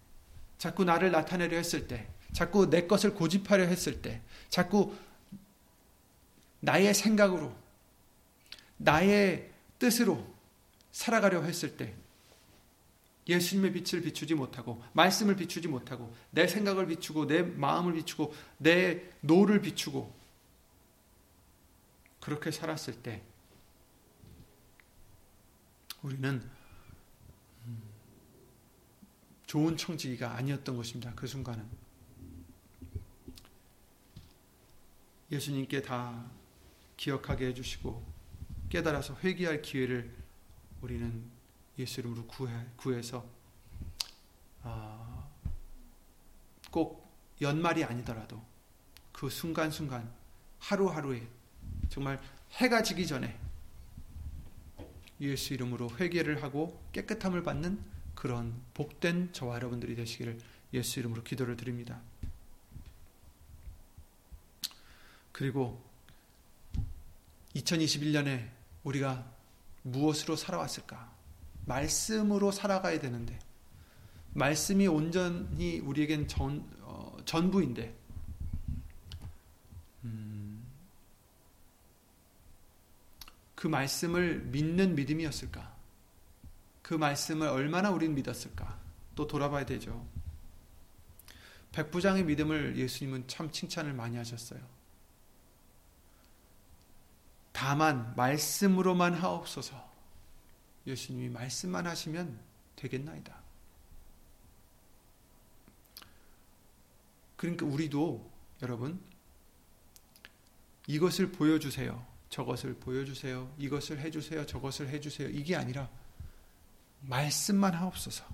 자꾸 0.57 0.83
나를 0.83 1.11
나타내려 1.11 1.55
했을 1.55 1.87
때 1.87 2.07
자꾸 2.35 2.69
내 2.69 2.85
것을 2.85 3.15
고집하려 3.15 3.63
했을 3.63 4.01
때, 4.01 4.21
자꾸 4.49 4.93
나의 6.59 6.93
생각으로, 6.93 7.55
나의 8.75 9.49
뜻으로 9.79 10.35
살아가려 10.91 11.41
했을 11.43 11.77
때, 11.77 11.95
예수님의 13.29 13.71
빛을 13.71 14.03
비추지 14.03 14.35
못하고, 14.35 14.83
말씀을 14.91 15.37
비추지 15.37 15.69
못하고, 15.69 16.13
내 16.29 16.45
생각을 16.45 16.87
비추고, 16.87 17.25
내 17.25 17.41
마음을 17.41 17.93
비추고, 17.93 18.35
내 18.57 19.01
노를 19.21 19.61
비추고, 19.61 20.13
그렇게 22.19 22.51
살았을 22.51 23.01
때, 23.01 23.21
우리는 26.01 26.43
음, 27.65 27.81
좋은 29.55 29.77
청지기가 29.77 30.35
아니었던 30.35 30.75
것입니다. 30.75 31.13
그 31.15 31.25
순간은. 31.25 31.65
예수님께 35.31 35.81
다 35.81 36.29
기억하게 36.97 37.47
해주시고 37.47 38.05
깨달아서 38.67 39.17
회개할 39.23 39.61
기회를 39.61 40.13
우리는 40.81 41.23
예수 41.79 42.01
이름으로 42.01 42.27
구해, 42.27 43.01
서 43.01 43.25
아, 44.61 45.25
꼭 46.69 47.09
연말이 47.39 47.85
아니더라도 47.85 48.43
그 49.13 49.29
순간순간 49.29 50.13
하루하루에 50.59 51.25
정말 51.87 52.21
해가 52.55 52.83
지기 52.83 53.07
전에 53.07 53.39
예수 55.21 55.53
이름으로 55.53 55.91
회개를 55.97 56.43
하고 56.43 56.77
깨끗함을 56.91 57.43
받는 57.43 57.94
그런 58.25 58.59
복된 58.73 59.33
저와 59.33 59.57
여러분들이 59.57 59.95
되시기를 59.95 60.39
예수 60.73 60.99
이름으로 60.99 61.21
기도를 61.21 61.55
드립니다. 61.55 62.01
그리고 65.31 65.79
2021년에 67.53 68.49
우리가 68.83 69.31
무엇으로 69.83 70.35
살아왔을까? 70.35 71.13
말씀으로 71.67 72.51
살아가야 72.51 72.99
되는데, 72.99 73.37
말씀이 74.33 74.87
온전히 74.87 75.77
우리에겐 75.81 76.27
전, 76.27 76.67
어, 76.81 77.15
어, 77.15 77.17
전부인데 77.25 77.95
음, 80.03 80.65
그 83.53 83.67
말씀을 83.67 84.39
믿는 84.45 84.95
믿음이었을까? 84.95 85.74
그 86.85 86.93
말씀을 86.93 87.47
얼마나 87.47 87.89
우린 87.89 88.13
믿었을까? 88.13 88.79
또 89.15 89.25
돌아봐야 89.25 89.65
되죠. 89.65 90.07
백부장의 91.71 92.25
믿음을 92.25 92.77
예수님은 92.77 93.27
참 93.27 93.49
칭찬을 93.49 93.91
많이 93.91 94.17
하셨어요. 94.17 94.59
다만 97.51 98.15
말씀으로만 98.15 99.15
하옵소서. 99.15 99.83
예수님이 100.85 101.29
말씀만 101.29 101.87
하시면 101.87 102.39
되겠나이다. 102.75 103.35
그러니까 107.35 107.65
우리도 107.65 108.31
여러분 108.61 109.01
이것을 110.85 111.31
보여주세요. 111.31 112.05
저것을 112.29 112.75
보여주세요. 112.75 113.51
이것을 113.57 113.99
해주세요. 114.01 114.45
저것을 114.45 114.89
해주세요. 114.89 115.29
이게 115.29 115.55
아니라 115.55 115.89
말씀만 117.07 117.73
하옵소서. 117.73 118.25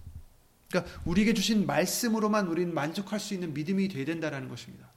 그러니까 0.69 1.01
우리에게 1.05 1.33
주신 1.33 1.65
말씀으로만 1.65 2.47
우리는 2.47 2.73
만족할 2.73 3.19
수 3.19 3.33
있는 3.33 3.53
믿음이 3.53 3.89
되어야 3.89 4.05
된다는 4.05 4.47
것입니다. 4.47 4.89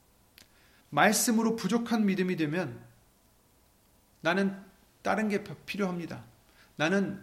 말씀으로 0.90 1.56
부족한 1.56 2.06
믿음이 2.06 2.36
되면 2.36 2.80
나는 4.20 4.56
다른 5.02 5.28
게 5.28 5.42
필요합니다. 5.66 6.24
나는 6.76 7.22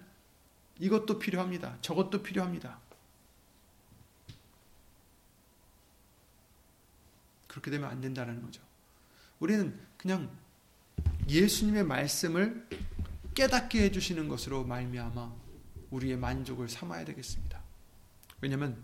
이것도 0.79 1.19
필요합니다. 1.19 1.77
저것도 1.81 2.21
필요합니다. 2.21 2.79
그렇게 7.47 7.71
되면 7.71 7.89
안 7.89 8.01
된다는 8.01 8.41
거죠. 8.41 8.61
우리는 9.39 9.77
그냥 9.97 10.29
예수님의 11.27 11.83
말씀을 11.83 12.67
깨닫게 13.33 13.83
해주시는 13.83 14.27
것으로 14.27 14.63
말미암아 14.63 15.40
우리의 15.91 16.17
만족을 16.17 16.67
삼아야 16.69 17.05
되겠습니다. 17.05 17.61
왜냐하면 18.41 18.83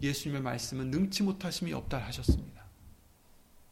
예수님의 0.00 0.42
말씀은 0.42 0.90
능치 0.90 1.22
못하심이 1.22 1.72
없다 1.72 1.98
하셨습니다. 1.98 2.64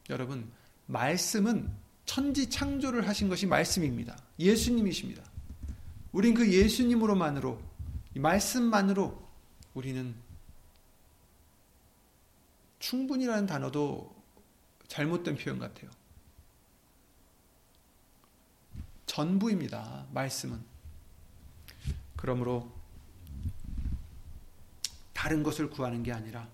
여러분 0.08 0.50
말씀은 0.86 1.70
천지 2.04 2.48
창조를 2.48 3.06
하신 3.06 3.28
것이 3.28 3.46
말씀입니다. 3.46 4.16
예수님이십니다. 4.38 5.22
우린 6.12 6.34
그 6.34 6.52
예수님으로만으로 6.52 7.60
말씀만으로 8.16 9.28
우리는 9.74 10.14
충분이라는 12.80 13.46
단어도 13.46 14.14
잘못된 14.88 15.36
표현 15.36 15.58
같아요. 15.58 15.90
전부입니다. 19.06 20.06
말씀은. 20.12 20.69
그러므로 22.20 22.70
다른 25.14 25.42
것을 25.42 25.70
구하는 25.70 26.02
게 26.02 26.12
아니라 26.12 26.48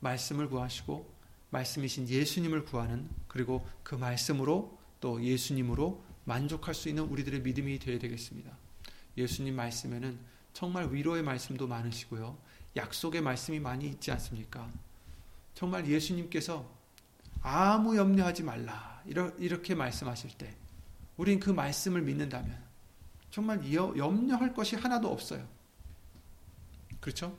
말씀을 0.00 0.48
구하시고 0.48 1.12
말씀이신 1.50 2.08
예수님을 2.08 2.64
구하는 2.64 3.08
그리고 3.28 3.66
그 3.82 3.94
말씀으로 3.94 4.76
또 5.00 5.22
예수님으로 5.22 6.02
만족할 6.24 6.74
수 6.74 6.88
있는 6.88 7.04
우리들의 7.04 7.42
믿음이 7.42 7.78
되어야 7.78 7.98
되겠습니다. 7.98 8.50
예수님 9.16 9.54
말씀에는 9.54 10.18
정말 10.52 10.92
위로의 10.92 11.22
말씀도 11.22 11.66
많으시고요. 11.66 12.36
약속의 12.76 13.20
말씀이 13.20 13.60
많이 13.60 13.86
있지 13.86 14.10
않습니까? 14.10 14.68
정말 15.54 15.86
예수님께서 15.86 16.68
아무 17.42 17.96
염려하지 17.96 18.42
말라 18.42 19.02
이렇게 19.38 19.74
말씀하실 19.74 20.30
때 20.38 20.56
우린 21.16 21.38
그 21.38 21.50
말씀을 21.50 22.02
믿는다면 22.02 22.71
정말 23.32 23.72
염려할 23.72 24.52
것이 24.52 24.76
하나도 24.76 25.10
없어요. 25.10 25.48
그렇죠? 27.00 27.36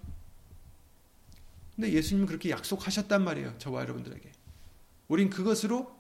근데 1.76 1.94
예수님은 1.94 2.28
그렇게 2.28 2.50
약속하셨단 2.50 3.24
말이에요. 3.24 3.58
저와 3.60 3.82
여러분들에게. 3.82 4.32
우린 5.08 5.30
그것으로 5.30 5.96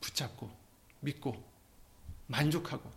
붙잡고 0.00 0.50
믿고 1.00 1.42
만족하고 2.26 2.92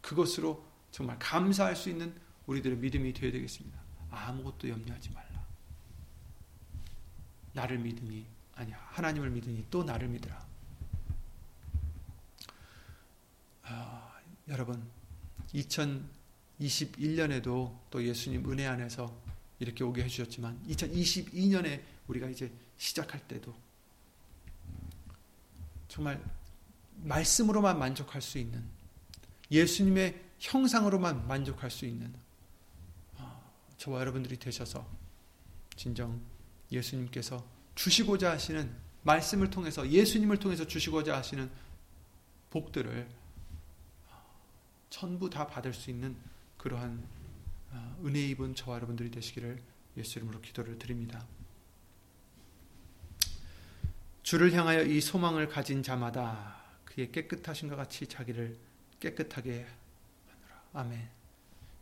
그것으로 0.00 0.64
정말 0.90 1.18
감사할 1.18 1.76
수 1.76 1.90
있는 1.90 2.14
우리들의 2.46 2.78
믿음이 2.78 3.12
되어야 3.12 3.32
되겠습니다. 3.32 3.78
아무것도 4.10 4.68
염려하지 4.70 5.10
말라. 5.10 5.46
나를 7.52 7.78
믿으니 7.78 8.26
아니 8.54 8.72
하나님을 8.72 9.28
믿으니 9.28 9.66
또 9.70 9.84
나를 9.84 10.08
믿으라. 10.08 10.46
아, 13.64 14.20
여러분 14.48 15.01
2021년에도 15.54 17.78
또 17.90 18.04
예수님 18.04 18.50
은혜 18.50 18.66
안에서 18.66 19.16
이렇게 19.58 19.84
오게 19.84 20.02
해주셨지만 20.04 20.66
2022년에 20.68 21.82
우리가 22.08 22.28
이제 22.28 22.50
시작할 22.78 23.20
때도 23.28 23.54
정말 25.88 26.20
말씀으로만 26.96 27.78
만족할 27.78 28.22
수 28.22 28.38
있는 28.38 28.64
예수님의 29.50 30.18
형상으로만 30.38 31.28
만족할 31.28 31.70
수 31.70 31.84
있는 31.86 32.12
어, 33.18 33.50
저와 33.76 34.00
여러분들이 34.00 34.38
되셔서 34.38 34.88
진정 35.76 36.20
예수님께서 36.72 37.44
주시고자 37.74 38.32
하시는 38.32 38.74
말씀을 39.02 39.50
통해서 39.50 39.88
예수님을 39.88 40.38
통해서 40.38 40.66
주시고자 40.66 41.16
하시는 41.16 41.50
복들을 42.50 43.08
어, 43.08 43.21
전부 44.92 45.30
다 45.30 45.46
받을 45.46 45.72
수 45.72 45.90
있는 45.90 46.14
그러한 46.58 47.02
어, 47.70 47.96
은혜 48.04 48.20
입은 48.28 48.54
저와 48.54 48.76
여러분들이 48.76 49.10
되시기를 49.10 49.58
예수 49.96 50.18
이름으로 50.18 50.42
기도를 50.42 50.78
드립니다. 50.78 51.26
주를 54.22 54.52
향하여 54.52 54.82
이 54.82 55.00
소망을 55.00 55.48
가진 55.48 55.82
자마다 55.82 56.62
그의 56.84 57.10
깨끗하신것 57.10 57.76
같이 57.76 58.06
자기를 58.06 58.58
깨끗하게 59.00 59.66
아멘. 60.74 61.08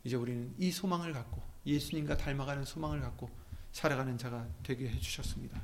이제 0.05 0.15
우리는 0.15 0.55
이 0.57 0.71
소망을 0.71 1.11
갖고 1.11 1.43
예수님과 1.65 2.15
닮아가는 2.15 2.63
소망을 2.63 3.01
갖고 3.01 3.29
살아가는 3.73 4.17
자가 4.17 4.47
되게 4.63 4.87
해 4.87 4.97
주셨습니다. 4.99 5.61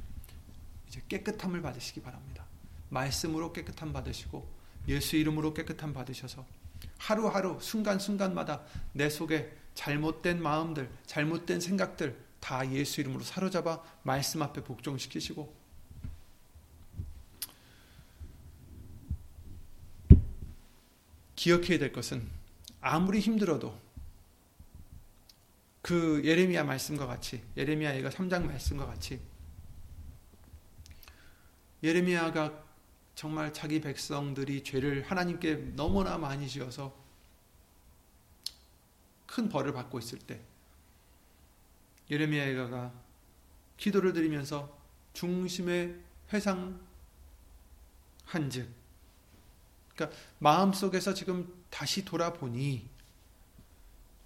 이제 0.90 1.02
깨끗함을 1.08 1.62
받으시기 1.62 2.02
바랍니다. 2.02 2.46
말씀으로 2.90 3.54
깨끗함 3.54 3.94
받으시고 3.94 4.46
예수 4.90 5.16
이름으로 5.16 5.54
깨끗함 5.54 5.94
받으셔서 5.94 6.46
하루하루 6.98 7.60
순간순간마다 7.62 8.64
내 8.94 9.10
속에 9.10 9.56
잘못된 9.74 10.42
마음들, 10.42 10.90
잘못된 11.06 11.60
생각들 11.60 12.18
다 12.40 12.70
예수 12.72 13.02
이름으로 13.02 13.24
사로잡아 13.24 13.82
말씀 14.04 14.42
앞에 14.42 14.64
복종시키시고. 14.64 15.56
기억해야 21.36 21.78
될 21.78 21.94
것은 21.94 22.28
아무리 22.82 23.20
힘들어도 23.20 23.80
그 25.82 26.22
예레미야 26.26 26.64
말씀과 26.64 27.06
같이 27.06 27.42
예레미야 27.56 27.96
얘가 27.96 28.10
3장 28.10 28.44
말씀과 28.44 28.88
같이 28.88 29.22
예레미야가 31.84 32.67
정말 33.18 33.52
자기 33.52 33.82
백성들이 33.82 34.64
죄를 34.64 35.02
하나님께 35.02 35.74
너무나 35.76 36.20
많이 36.20 36.48
지어서 36.48 36.96
큰 39.26 39.50
벌을 39.50 39.74
받고 39.74 39.98
있을 39.98 40.20
때 40.20 40.40
예레미야가 42.12 42.94
기도를 43.78 44.14
드리면서 44.14 44.78
중심의 45.14 46.00
회상한즉 46.32 46.78
그러니까 49.96 50.18
마음속에서 50.38 51.16
지금 51.16 51.52
다시 51.72 52.06
돌아보니 52.06 52.88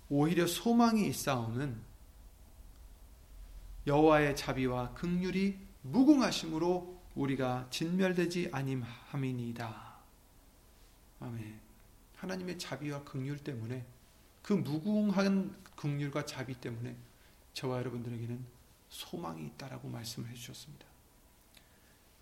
오히려 0.09 0.45
소망이 0.45 1.07
있사오는 1.07 1.79
여호와의 3.87 4.35
자비와 4.35 4.95
극률이 4.95 5.57
무궁하심으로 5.83 7.00
우리가 7.15 7.67
진멸되지 7.69 8.49
아님함이니이다. 8.51 9.91
아멘. 11.19 11.59
하나님의 12.15 12.57
자비와 12.57 13.03
극률 13.03 13.37
때문에 13.39 13.85
그 14.41 14.53
무궁한 14.53 15.55
극률과 15.75 16.25
자비 16.25 16.53
때문에 16.55 16.95
저와 17.53 17.79
여러분들에게는 17.79 18.45
소망이 18.89 19.45
있다라고 19.47 19.87
말씀을 19.89 20.29
해 20.29 20.33
주셨습니다. 20.33 20.85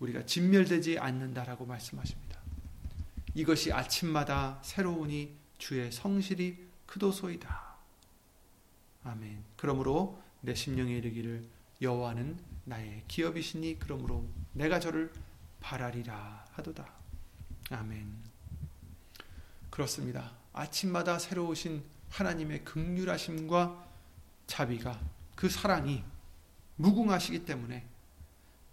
우리가 0.00 0.24
진멸되지 0.24 0.98
않는다라고 0.98 1.66
말씀하십니다. 1.66 2.40
이것이 3.34 3.72
아침마다 3.72 4.60
새로우니 4.62 5.36
주의 5.58 5.92
성실이 5.92 6.66
크도소이다. 6.86 7.76
아멘. 9.04 9.44
그러므로 9.56 10.22
내 10.40 10.54
심령에 10.54 10.96
이르기를 10.96 11.46
여호와는 11.82 12.38
나의 12.64 13.04
기업이시니 13.08 13.78
그러므로 13.78 14.26
내가 14.52 14.80
저를 14.80 15.12
바라리라 15.60 16.44
하도다. 16.52 16.86
아멘. 17.70 18.12
그렇습니다. 19.70 20.32
아침마다 20.52 21.18
새로우신 21.18 21.82
하나님의 22.10 22.64
극률하심과 22.64 23.86
자비가 24.46 25.00
그 25.36 25.48
사랑이 25.48 26.02
무궁하시기 26.76 27.44
때문에 27.44 27.86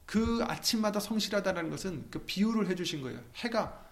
그 0.05 0.43
아침마다 0.47 0.99
성실하다는 0.99 1.69
것은 1.69 2.09
그 2.09 2.19
비유를 2.19 2.67
해주신 2.69 3.01
거예요. 3.01 3.21
해가 3.35 3.85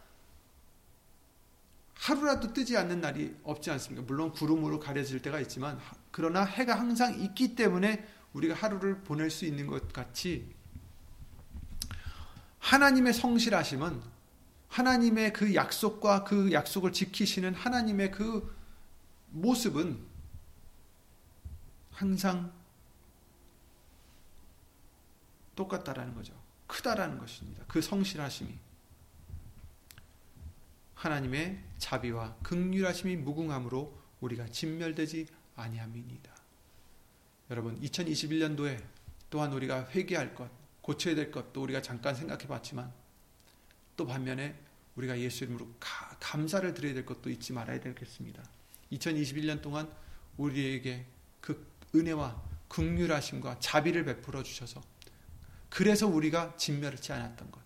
하루라도 1.95 2.53
뜨지 2.53 2.77
않는 2.77 3.01
날이 3.01 3.35
없지 3.43 3.71
않습니까? 3.71 4.05
물론 4.05 4.31
구름으로 4.31 4.79
가려질 4.79 5.21
때가 5.21 5.39
있지만 5.41 5.79
그러나 6.11 6.43
해가 6.43 6.79
항상 6.79 7.19
있기 7.19 7.55
때문에 7.55 8.07
우리가 8.33 8.55
하루를 8.55 8.99
보낼 8.99 9.29
수 9.29 9.45
있는 9.45 9.67
것 9.67 9.91
같이 9.93 10.53
하나님의 12.65 13.13
성실하심은 13.13 14.01
하나님의 14.69 15.33
그 15.33 15.53
약속과 15.53 16.23
그 16.23 16.51
약속을 16.51 16.93
지키시는 16.93 17.53
하나님의 17.53 18.09
그 18.09 18.55
모습은 19.29 20.03
항상 21.91 22.51
똑같다라는 25.55 26.15
거죠. 26.15 26.33
크다라는 26.65 27.19
것입니다. 27.19 27.63
그 27.67 27.83
성실하심이 27.83 28.57
하나님의 30.95 31.61
자비와 31.77 32.35
극률하심이 32.41 33.15
무궁함으로 33.17 33.95
우리가 34.21 34.47
진멸되지 34.47 35.27
아니함이니다. 35.55 36.35
여러분 37.51 37.79
2021년도에 37.79 38.83
또한 39.29 39.53
우리가 39.53 39.87
회개할 39.91 40.33
것, 40.33 40.49
고쳐야 40.85 41.15
될 41.15 41.31
것도 41.31 41.63
우리가 41.63 41.81
잠깐 41.81 42.13
생각해 42.13 42.45
봤지만 42.45 42.93
또 43.97 44.05
반면에 44.05 44.55
우리가 44.95 45.19
예수 45.19 45.43
이름으로 45.43 45.67
가, 45.79 46.15
감사를 46.19 46.71
드려야 46.75 46.93
될 46.93 47.07
것도 47.07 47.31
잊지 47.31 47.53
말아야 47.53 47.79
되겠습니다. 47.79 48.43
2021년 48.91 49.63
동안 49.63 49.91
우리에게 50.37 51.07
그 51.41 51.67
은혜와 51.95 52.39
극률하심과 52.67 53.59
자비를 53.59 54.05
베풀어 54.05 54.43
주셔서 54.43 54.79
그래서 55.71 56.05
우리가 56.05 56.55
진멸치 56.55 57.11
않았던 57.13 57.49
것. 57.49 57.61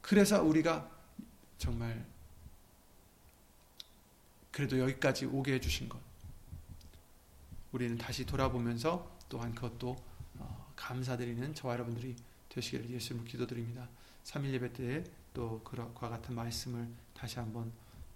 그래서 0.00 0.40
우리가 0.40 0.88
정말 1.58 2.06
그래도 4.52 4.78
여기까지 4.78 5.26
오게 5.26 5.54
해주신 5.54 5.88
것. 5.88 5.98
우리는 7.72 7.98
다시 7.98 8.24
돌아보면서 8.24 9.18
또한 9.28 9.52
그것도 9.52 9.96
어, 10.38 10.72
감사드리는 10.76 11.52
저와 11.52 11.74
여러분들이 11.74 12.14
되시기를 12.56 12.90
예수님을 12.90 13.26
기도드립니다. 13.28 13.88
3일 14.24 14.52
예배 14.52 14.72
때 14.72 15.04
또 15.36 15.60
그와 15.64 16.08
같은 16.08 16.34
말씀을 16.34 16.88
다시 17.12 17.38
한번 17.38 17.70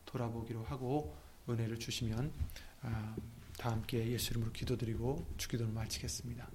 돌아보기로 0.07 0.65
하고 0.65 1.15
은혜를 1.47 1.79
주시면 1.79 2.33
아, 2.81 3.15
다 3.59 3.73
함께 3.73 4.11
예수 4.11 4.31
이름으로 4.31 4.51
기도드리고 4.53 5.27
주기도를 5.37 5.71
마치겠습니다. 5.71 6.49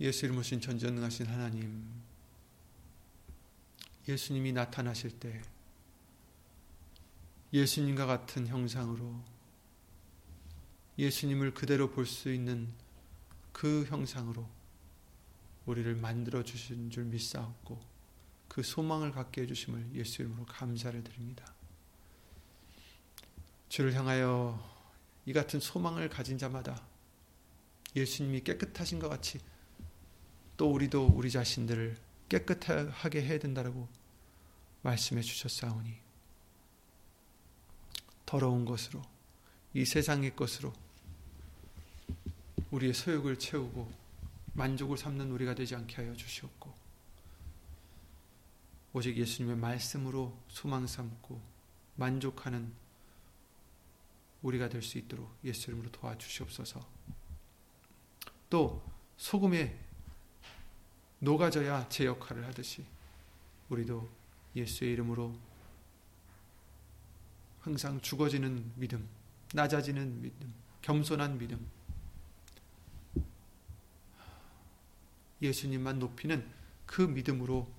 예수 0.00 0.24
이름으로 0.24 0.42
신 0.42 0.60
전전능하신 0.60 1.26
하나님 1.26 2.09
예수님이 4.10 4.52
나타나실 4.52 5.20
때 5.20 5.40
예수님과 7.52 8.06
같은 8.06 8.46
형상으로 8.48 9.14
예수님을 10.98 11.54
그대로 11.54 11.90
볼 11.90 12.06
수 12.06 12.32
있는 12.32 12.68
그 13.52 13.84
형상으로 13.84 14.48
우리를 15.66 15.94
만들어 15.94 16.42
주신 16.42 16.90
줄 16.90 17.04
믿사옵고 17.04 17.80
그 18.48 18.64
소망을 18.64 19.12
갖게 19.12 19.42
해 19.42 19.46
주심을 19.46 19.94
예수 19.94 20.22
이름으로 20.22 20.44
감사를 20.46 21.04
드립니다. 21.04 21.44
주를 23.68 23.94
향하여 23.94 24.58
이 25.24 25.32
같은 25.32 25.60
소망을 25.60 26.08
가진 26.08 26.36
자마다 26.36 26.84
예수님이 27.94 28.40
깨끗하신 28.40 28.98
것 28.98 29.08
같이 29.08 29.38
또 30.56 30.72
우리도 30.72 31.06
우리 31.06 31.30
자신들을 31.30 31.96
깨끗하게 32.28 33.22
해야 33.22 33.38
된다고 33.38 33.99
말씀해 34.82 35.22
주셨사오니 35.22 35.98
더러운 38.26 38.64
것으로 38.64 39.02
이 39.74 39.84
세상의 39.84 40.36
것으로 40.36 40.72
우리의 42.70 42.94
소욕을 42.94 43.38
채우고 43.38 43.90
만족을 44.54 44.96
삼는 44.96 45.30
우리가 45.30 45.54
되지 45.54 45.74
않게 45.74 45.96
하여 45.96 46.14
주시옵고 46.14 46.72
오직 48.92 49.16
예수님의 49.16 49.56
말씀으로 49.56 50.36
소망 50.48 50.86
삼고 50.86 51.40
만족하는 51.96 52.72
우리가 54.42 54.68
될 54.68 54.82
수 54.82 54.98
있도록 54.98 55.36
예수 55.44 55.70
이름으로 55.70 55.90
도와주시옵소서. 55.92 56.80
또 58.48 58.82
소금에 59.16 59.78
녹아져야 61.18 61.88
제 61.88 62.06
역할을 62.06 62.46
하듯이 62.46 62.84
우리도 63.68 64.08
예수의 64.56 64.92
이름으로 64.92 65.38
항상 67.60 68.00
죽어지는 68.00 68.72
믿음, 68.76 69.08
낮아지는 69.54 70.22
믿음, 70.22 70.54
겸손한 70.82 71.38
믿음, 71.38 71.66
예수님만 75.42 75.98
높이는 75.98 76.46
그 76.86 77.02
믿음으로 77.02 77.70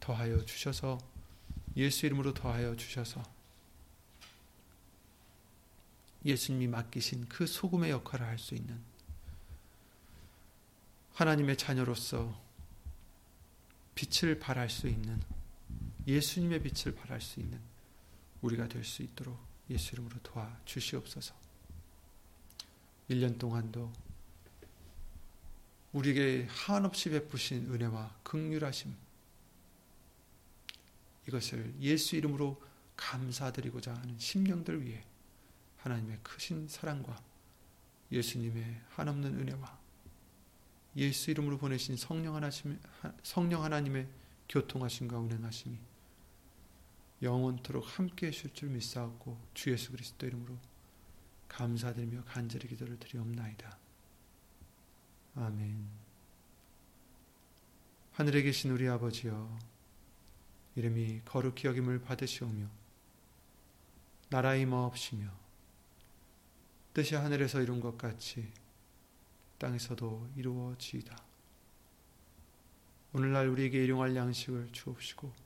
더하여 0.00 0.44
주셔서 0.44 0.98
예수 1.76 2.06
이름으로 2.06 2.32
더하여 2.32 2.76
주셔서 2.76 3.22
예수님이 6.24 6.66
맡기신 6.68 7.28
그 7.28 7.46
소금의 7.46 7.90
역할을 7.90 8.26
할 8.26 8.38
수 8.38 8.54
있는 8.54 8.80
하나님의 11.14 11.56
자녀로서 11.56 12.38
빛을 13.94 14.38
발할 14.38 14.68
수 14.68 14.86
있는 14.86 15.20
예수님의 16.06 16.62
빛을 16.62 16.94
발할 16.94 17.20
수 17.20 17.40
있는 17.40 17.60
우리가 18.42 18.68
될 18.68 18.84
수 18.84 19.02
있도록 19.02 19.38
예수 19.70 19.94
이름으로 19.94 20.16
도와 20.22 20.56
주시옵소서. 20.64 21.34
1년 23.10 23.38
동안도 23.38 23.92
우리에게 25.92 26.46
한없이 26.48 27.10
베푸신 27.10 27.72
은혜와 27.72 28.16
극률하심 28.22 28.94
이것을 31.26 31.74
예수 31.80 32.16
이름으로 32.16 32.62
감사드리고자 32.96 33.94
하는 33.94 34.18
심령들 34.18 34.84
위해 34.84 35.04
하나님의 35.78 36.18
크신 36.22 36.68
사랑과 36.68 37.20
예수님의 38.12 38.82
한없는 38.90 39.40
은혜와 39.40 39.78
예수 40.96 41.30
이름으로 41.30 41.58
보내신 41.58 41.96
성령 41.96 42.34
하나님의 43.64 44.08
교통하심과 44.48 45.18
운행하심이 45.18 45.76
영원토록 47.22 47.98
함께 47.98 48.26
하실 48.26 48.52
줄 48.52 48.68
믿사옵고 48.70 49.38
주 49.54 49.70
예수 49.70 49.90
그리스도 49.90 50.26
이름으로 50.26 50.56
감사드리며 51.48 52.24
간절히 52.24 52.68
기도를 52.68 52.98
드리옵나이다. 52.98 53.78
아멘. 55.36 55.88
하늘에 58.12 58.42
계신 58.42 58.70
우리 58.70 58.88
아버지여 58.88 59.58
이름이 60.74 61.22
거룩히 61.24 61.68
여김을 61.68 62.02
받으시오며 62.02 62.66
나라의 64.28 64.66
마옵시며 64.66 65.30
뜻이 66.92 67.14
하늘에서 67.14 67.60
이룬 67.60 67.80
것 67.80 67.96
같이 67.96 68.50
땅에서도 69.58 70.30
이루어지이다. 70.36 71.16
오늘날 73.12 73.48
우리에게 73.48 73.82
일용할 73.84 74.14
양식을 74.14 74.70
주옵시고 74.72 75.45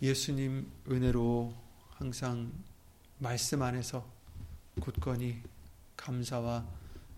예수님 0.00 0.70
은혜로 0.88 1.52
항상 1.90 2.52
말씀 3.18 3.62
안에서 3.62 4.08
굳건히 4.80 5.42
감사와 5.96 6.64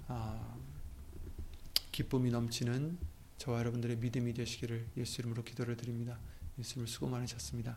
아, 0.09 0.57
기쁨이 1.93 2.31
넘치는 2.31 2.97
저와 3.37 3.59
여러분들의 3.59 3.99
믿음이 3.99 4.33
되시기를 4.33 4.87
예수 4.97 5.21
이름으로 5.21 5.45
기도를 5.45 5.77
드립니다. 5.77 6.19
예수님 6.59 6.87
수고 6.87 7.07
많으셨습니다. 7.09 7.77